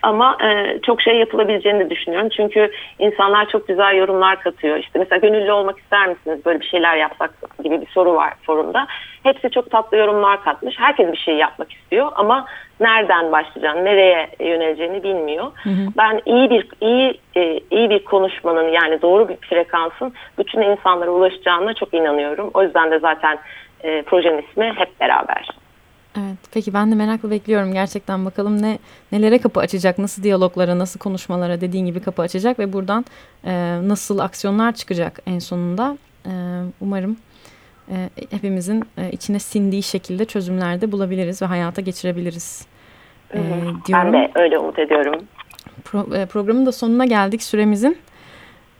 Ama 0.03 0.37
e, 0.43 0.79
çok 0.81 1.01
şey 1.01 1.17
yapılabileceğini 1.17 1.79
de 1.79 1.89
düşünüyorum. 1.89 2.29
Çünkü 2.29 2.71
insanlar 2.99 3.49
çok 3.49 3.67
güzel 3.67 3.95
yorumlar 3.95 4.43
katıyor. 4.43 4.77
İşte 4.77 4.99
mesela 4.99 5.19
gönüllü 5.19 5.51
olmak 5.51 5.79
ister 5.79 6.07
misiniz? 6.07 6.45
Böyle 6.45 6.59
bir 6.59 6.65
şeyler 6.65 6.95
yapsak 6.95 7.31
gibi 7.63 7.81
bir 7.81 7.87
soru 7.87 8.13
var 8.15 8.33
forumda. 8.45 8.87
Hepsi 9.23 9.49
çok 9.49 9.71
tatlı 9.71 9.97
yorumlar 9.97 10.43
katmış. 10.43 10.75
Herkes 10.79 11.11
bir 11.11 11.17
şey 11.17 11.35
yapmak 11.35 11.73
istiyor 11.73 12.11
ama 12.15 12.45
nereden 12.79 13.31
başlayacağını, 13.31 13.85
nereye 13.85 14.29
yöneleceğini 14.39 15.03
bilmiyor. 15.03 15.51
Hı 15.63 15.69
hı. 15.69 15.87
Ben 15.97 16.21
iyi 16.25 16.49
bir 16.49 16.67
iyi 16.81 17.19
e, 17.35 17.59
iyi 17.71 17.89
bir 17.89 18.03
konuşmanın 18.03 18.67
yani 18.67 19.01
doğru 19.01 19.29
bir 19.29 19.35
frekansın 19.35 20.13
bütün 20.37 20.61
insanlara 20.61 21.11
ulaşacağına 21.11 21.73
çok 21.73 21.93
inanıyorum. 21.93 22.51
O 22.53 22.63
yüzden 22.63 22.91
de 22.91 22.99
zaten 22.99 23.37
e, 23.83 24.01
projenin 24.01 24.41
ismi 24.41 24.73
hep 24.75 24.99
beraber. 24.99 25.47
Evet, 26.17 26.37
peki 26.51 26.73
ben 26.73 26.91
de 26.91 26.95
merakla 26.95 27.31
bekliyorum 27.31 27.73
gerçekten 27.73 28.25
bakalım 28.25 28.61
ne 28.61 28.79
nelere 29.11 29.37
kapı 29.37 29.59
açacak, 29.59 29.97
nasıl 29.97 30.23
diyaloglara, 30.23 30.79
nasıl 30.79 30.99
konuşmalara 30.99 31.61
dediğin 31.61 31.85
gibi 31.85 31.99
kapı 31.99 32.21
açacak 32.21 32.59
ve 32.59 32.73
buradan 32.73 33.05
e, 33.45 33.79
nasıl 33.83 34.19
aksiyonlar 34.19 34.75
çıkacak 34.75 35.19
en 35.27 35.39
sonunda. 35.39 35.97
E, 36.25 36.31
umarım 36.81 37.17
e, 37.91 38.09
hepimizin 38.31 38.83
e, 38.97 39.11
içine 39.11 39.39
sindiği 39.39 39.83
şekilde 39.83 40.25
çözümlerde 40.25 40.91
bulabiliriz 40.91 41.41
ve 41.41 41.45
hayata 41.45 41.81
geçirebiliriz 41.81 42.67
e, 43.33 43.37
diyorum. 43.87 44.13
Ben 44.13 44.13
de 44.13 44.31
öyle 44.35 44.59
umut 44.59 44.79
ediyorum. 44.79 45.23
Pro, 45.83 46.15
e, 46.15 46.25
programın 46.25 46.65
da 46.65 46.71
sonuna 46.71 47.05
geldik 47.05 47.43
süremizin. 47.43 47.97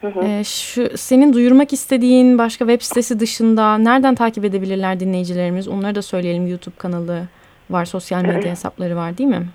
Hı 0.01 0.07
hı. 0.07 0.19
E, 0.19 0.43
şu 0.43 0.97
senin 0.97 1.33
duyurmak 1.33 1.73
istediğin 1.73 2.38
başka 2.38 2.65
web 2.65 2.81
sitesi 2.81 3.19
dışında 3.19 3.77
nereden 3.77 4.15
takip 4.15 4.45
edebilirler 4.45 4.99
dinleyicilerimiz? 4.99 5.67
Onları 5.67 5.95
da 5.95 6.01
söyleyelim. 6.01 6.47
YouTube 6.47 6.75
kanalı 6.77 7.21
var, 7.69 7.86
sosyal 7.86 8.21
medya 8.21 8.51
hesapları 8.51 8.95
var 8.95 9.17
değil 9.17 9.29
mi? 9.29 9.45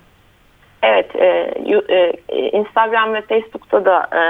Evet, 0.83 1.15
e, 1.15 1.53
e, 2.29 2.49
Instagram 2.49 3.13
ve 3.13 3.21
Facebook'ta 3.21 3.85
da 3.85 4.07
e, 4.13 4.23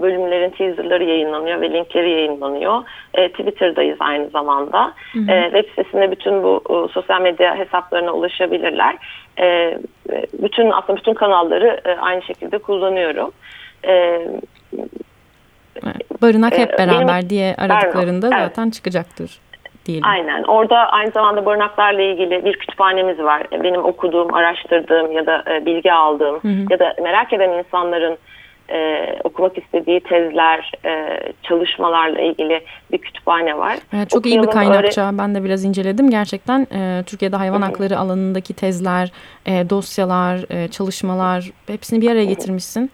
bölümlerin 0.00 0.50
teaserları 0.50 1.04
yayınlanıyor 1.04 1.60
ve 1.60 1.70
linkleri 1.70 2.10
yayınlanıyor. 2.10 2.84
E, 3.14 3.28
Twitter'dayız 3.28 3.96
aynı 4.00 4.28
zamanda. 4.28 4.92
Hı 5.12 5.18
hı. 5.18 5.30
E, 5.30 5.44
web 5.44 5.68
sitesinde 5.68 6.10
bütün 6.10 6.42
bu 6.42 6.62
e, 6.70 6.92
sosyal 6.92 7.20
medya 7.20 7.56
hesaplarına 7.56 8.12
ulaşabilirler. 8.12 8.96
E, 9.40 9.78
bütün 10.42 10.70
aslında 10.70 10.98
bütün 10.98 11.14
kanalları 11.14 11.80
e, 11.84 11.90
aynı 11.90 12.22
şekilde 12.22 12.58
kullanıyorum. 12.58 13.30
E, 13.86 14.26
Barınak 16.22 16.58
hep 16.58 16.74
ee, 16.74 16.78
beraber 16.78 17.18
Benim, 17.18 17.30
diye 17.30 17.54
aradıklarında 17.58 18.26
evet. 18.26 18.38
zaten 18.38 18.70
çıkacaktır. 18.70 19.40
Diyelim. 19.86 20.08
Aynen. 20.08 20.42
Orada 20.42 20.76
aynı 20.76 21.10
zamanda 21.10 21.46
barınaklarla 21.46 22.02
ilgili 22.02 22.44
bir 22.44 22.52
kütüphanemiz 22.52 23.18
var. 23.18 23.42
Benim 23.52 23.84
okuduğum, 23.84 24.34
araştırdığım 24.34 25.12
ya 25.12 25.26
da 25.26 25.44
e, 25.50 25.66
bilgi 25.66 25.92
aldığım 25.92 26.40
hı 26.42 26.48
hı. 26.48 26.66
ya 26.70 26.78
da 26.78 26.94
merak 27.02 27.32
eden 27.32 27.50
insanların 27.50 28.18
e, 28.70 29.06
okumak 29.24 29.58
istediği 29.58 30.00
tezler, 30.00 30.72
e, 30.84 31.20
çalışmalarla 31.42 32.20
ilgili 32.20 32.64
bir 32.92 32.98
kütüphane 32.98 33.58
var. 33.58 33.78
Evet, 33.96 34.10
çok 34.10 34.20
Okuyalım, 34.20 34.44
iyi 34.44 34.46
bir 34.46 34.52
kaynakça. 34.52 35.06
Öyle... 35.06 35.18
Ben 35.18 35.34
de 35.34 35.44
biraz 35.44 35.64
inceledim. 35.64 36.10
Gerçekten 36.10 36.66
e, 36.74 37.02
Türkiye'de 37.06 37.36
hayvan 37.36 37.62
hakları 37.62 37.98
alanındaki 37.98 38.54
tezler, 38.54 39.12
e, 39.46 39.70
dosyalar, 39.70 40.40
e, 40.50 40.68
çalışmalar 40.68 41.50
hepsini 41.66 42.00
bir 42.00 42.10
araya 42.10 42.24
getirmişsin. 42.24 42.90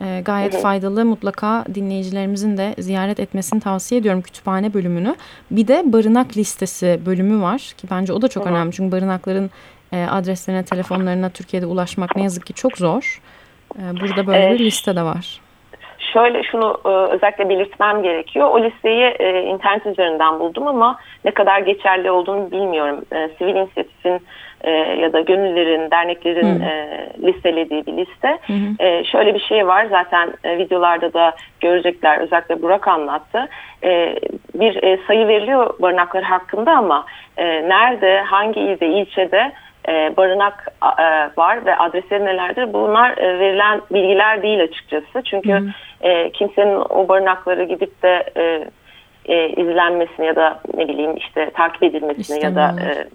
E, 0.00 0.22
gayet 0.24 0.54
evet. 0.54 0.62
faydalı. 0.62 1.04
Mutlaka 1.04 1.64
dinleyicilerimizin 1.74 2.56
de 2.56 2.74
ziyaret 2.78 3.20
etmesini 3.20 3.60
tavsiye 3.60 4.00
ediyorum 4.00 4.22
kütüphane 4.22 4.74
bölümünü. 4.74 5.14
Bir 5.50 5.68
de 5.68 5.82
barınak 5.86 6.36
listesi 6.36 7.00
bölümü 7.06 7.42
var 7.42 7.74
ki 7.78 7.86
bence 7.90 8.12
o 8.12 8.22
da 8.22 8.28
çok 8.28 8.42
evet. 8.42 8.52
önemli. 8.52 8.72
Çünkü 8.72 8.92
barınakların 8.92 9.50
e, 9.92 10.04
adreslerine, 10.04 10.62
telefonlarına 10.62 11.30
Türkiye'de 11.30 11.66
ulaşmak 11.66 12.16
ne 12.16 12.22
yazık 12.22 12.46
ki 12.46 12.52
çok 12.52 12.78
zor. 12.78 13.20
E, 13.78 14.00
burada 14.00 14.26
böyle 14.26 14.54
bir 14.54 14.58
liste 14.58 14.96
de 14.96 15.02
var. 15.02 15.40
Şöyle 16.12 16.42
şunu 16.42 16.76
e, 16.84 16.88
özellikle 16.88 17.48
belirtmem 17.48 18.02
gerekiyor. 18.02 18.48
O 18.48 18.62
listeyi 18.62 19.04
e, 19.04 19.42
internet 19.42 19.86
üzerinden 19.86 20.40
buldum 20.40 20.66
ama 20.66 20.98
ne 21.24 21.30
kadar 21.30 21.58
geçerli 21.60 22.10
olduğunu 22.10 22.50
bilmiyorum. 22.50 23.04
E, 23.12 23.28
sivil 23.38 23.54
inisiyatifin 23.54 24.20
e, 24.64 24.70
ya 24.70 25.12
da 25.12 25.20
gönüllerin, 25.20 25.90
derneklerin 25.90 26.60
e, 26.60 27.06
listelediği 27.22 27.86
bir 27.86 27.96
liste. 27.96 28.38
Hı. 28.46 28.84
E, 28.84 29.04
şöyle 29.04 29.34
bir 29.34 29.40
şey 29.40 29.66
var 29.66 29.86
zaten 29.90 30.34
e, 30.44 30.58
videolarda 30.58 31.12
da 31.12 31.32
görecekler 31.60 32.18
özellikle 32.18 32.62
Burak 32.62 32.88
anlattı. 32.88 33.48
E, 33.84 34.16
bir 34.54 34.82
e, 34.82 34.98
sayı 35.06 35.28
veriliyor 35.28 35.74
barınakları 35.78 36.24
hakkında 36.24 36.72
ama 36.72 37.06
e, 37.36 37.44
nerede, 37.68 38.20
hangi 38.20 38.60
ilde, 38.60 38.86
ilçede 38.86 39.52
e, 39.88 40.16
barınak 40.16 40.68
e, 40.98 41.30
var 41.36 41.66
ve 41.66 41.76
adresleri 41.76 42.24
nelerdir 42.24 42.72
bunlar 42.72 43.18
e, 43.18 43.38
verilen 43.38 43.80
bilgiler 43.90 44.42
değil 44.42 44.62
açıkçası. 44.62 45.22
Çünkü. 45.24 45.62
E, 46.00 46.30
kimsenin 46.30 46.82
o 46.90 47.08
barınakları 47.08 47.64
gidip 47.64 48.02
de... 48.02 48.32
E, 48.36 48.64
e, 49.26 49.48
izlenmesini 49.48 50.26
ya 50.26 50.36
da 50.36 50.60
ne 50.76 50.88
bileyim 50.88 51.16
işte 51.16 51.50
takip 51.50 51.82
edilmesini 51.82 52.44
ya 52.44 52.54
da 52.54 52.74
e, 52.80 53.08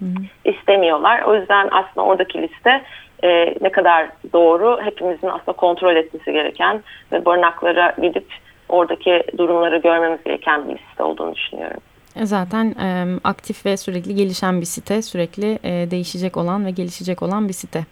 istemiyorlar. 0.52 1.22
O 1.22 1.36
yüzden 1.36 1.70
aslında 1.72 2.08
oradaki 2.08 2.42
liste 2.42 2.82
e, 3.24 3.56
ne 3.62 3.72
kadar 3.72 4.08
doğru 4.34 4.80
hepimizin 4.84 5.28
aslında 5.28 5.58
kontrol 5.58 5.96
etmesi 5.96 6.34
gereken 6.34 6.84
ve 7.12 7.26
barınaklara 7.26 7.94
gidip 8.02 8.26
oradaki 8.70 9.24
durumları 9.38 9.78
görmemiz 9.78 10.24
gereken 10.24 10.70
bir 10.70 10.78
site 10.78 11.04
olduğunu 11.04 11.36
düşünüyorum. 11.36 11.82
E, 12.20 12.26
zaten 12.26 12.66
e, 12.66 13.20
aktif 13.24 13.66
ve 13.66 13.78
sürekli 13.78 14.16
gelişen 14.16 14.62
bir 14.62 14.66
site, 14.66 15.02
sürekli 15.02 15.60
e, 15.64 15.92
değişecek 15.92 16.38
olan 16.38 16.66
ve 16.66 16.72
gelişecek 16.72 17.24
olan 17.24 17.48
bir 17.48 17.54
site. 17.54 17.86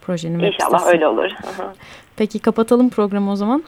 Projenin 0.00 0.38
İnşallah 0.38 0.86
öyle 0.86 1.06
olur. 1.06 1.30
Peki 2.16 2.38
kapatalım 2.38 2.90
programı 2.90 3.32
o 3.32 3.36
zaman. 3.36 3.64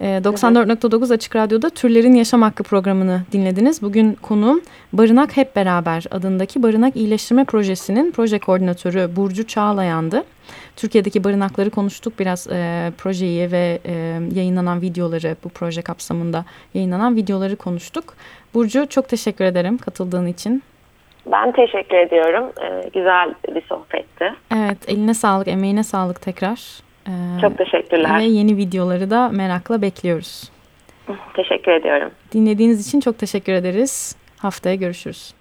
94.9 0.00 1.14
Açık 1.14 1.36
Radyo'da 1.36 1.70
Türlerin 1.70 2.14
Yaşam 2.14 2.42
Hakkı 2.42 2.62
programını 2.62 3.22
dinlediniz. 3.32 3.82
Bugün 3.82 4.14
konuğum 4.14 4.60
Barınak 4.92 5.36
Hep 5.36 5.56
Beraber 5.56 6.04
adındaki 6.10 6.62
Barınak 6.62 6.96
İyileştirme 6.96 7.44
Projesi'nin 7.44 8.12
proje 8.12 8.38
koordinatörü 8.38 9.16
Burcu 9.16 9.46
Çağlayan'dı. 9.46 10.24
Türkiye'deki 10.76 11.24
barınakları 11.24 11.70
konuştuk. 11.70 12.18
Biraz 12.18 12.46
e, 12.50 12.92
projeyi 12.98 13.52
ve 13.52 13.78
e, 13.86 13.92
yayınlanan 14.34 14.80
videoları 14.80 15.36
bu 15.44 15.48
proje 15.48 15.82
kapsamında 15.82 16.44
yayınlanan 16.74 17.16
videoları 17.16 17.56
konuştuk. 17.56 18.14
Burcu 18.54 18.88
çok 18.88 19.08
teşekkür 19.08 19.44
ederim 19.44 19.78
katıldığın 19.78 20.26
için. 20.26 20.62
Ben 21.26 21.52
teşekkür 21.52 21.96
ediyorum. 21.96 22.52
Ee, 22.62 22.88
güzel 22.94 23.34
bir 23.54 23.62
sohbetti. 23.62 24.34
Evet 24.56 24.88
eline 24.88 25.14
sağlık, 25.14 25.48
emeğine 25.48 25.84
sağlık 25.84 26.22
tekrar. 26.22 26.82
Ee, 27.08 27.40
Çok 27.40 27.58
teşekkürler. 27.58 28.18
Ve 28.18 28.22
yeni 28.22 28.56
videoları 28.56 29.10
da 29.10 29.28
merakla 29.28 29.82
bekliyoruz. 29.82 30.50
Teşekkür 31.36 31.72
ediyorum. 31.72 32.10
Dinlediğiniz 32.32 32.88
için 32.88 33.00
çok 33.00 33.18
teşekkür 33.18 33.52
ederiz. 33.52 34.16
Haftaya 34.38 34.74
görüşürüz. 34.74 35.39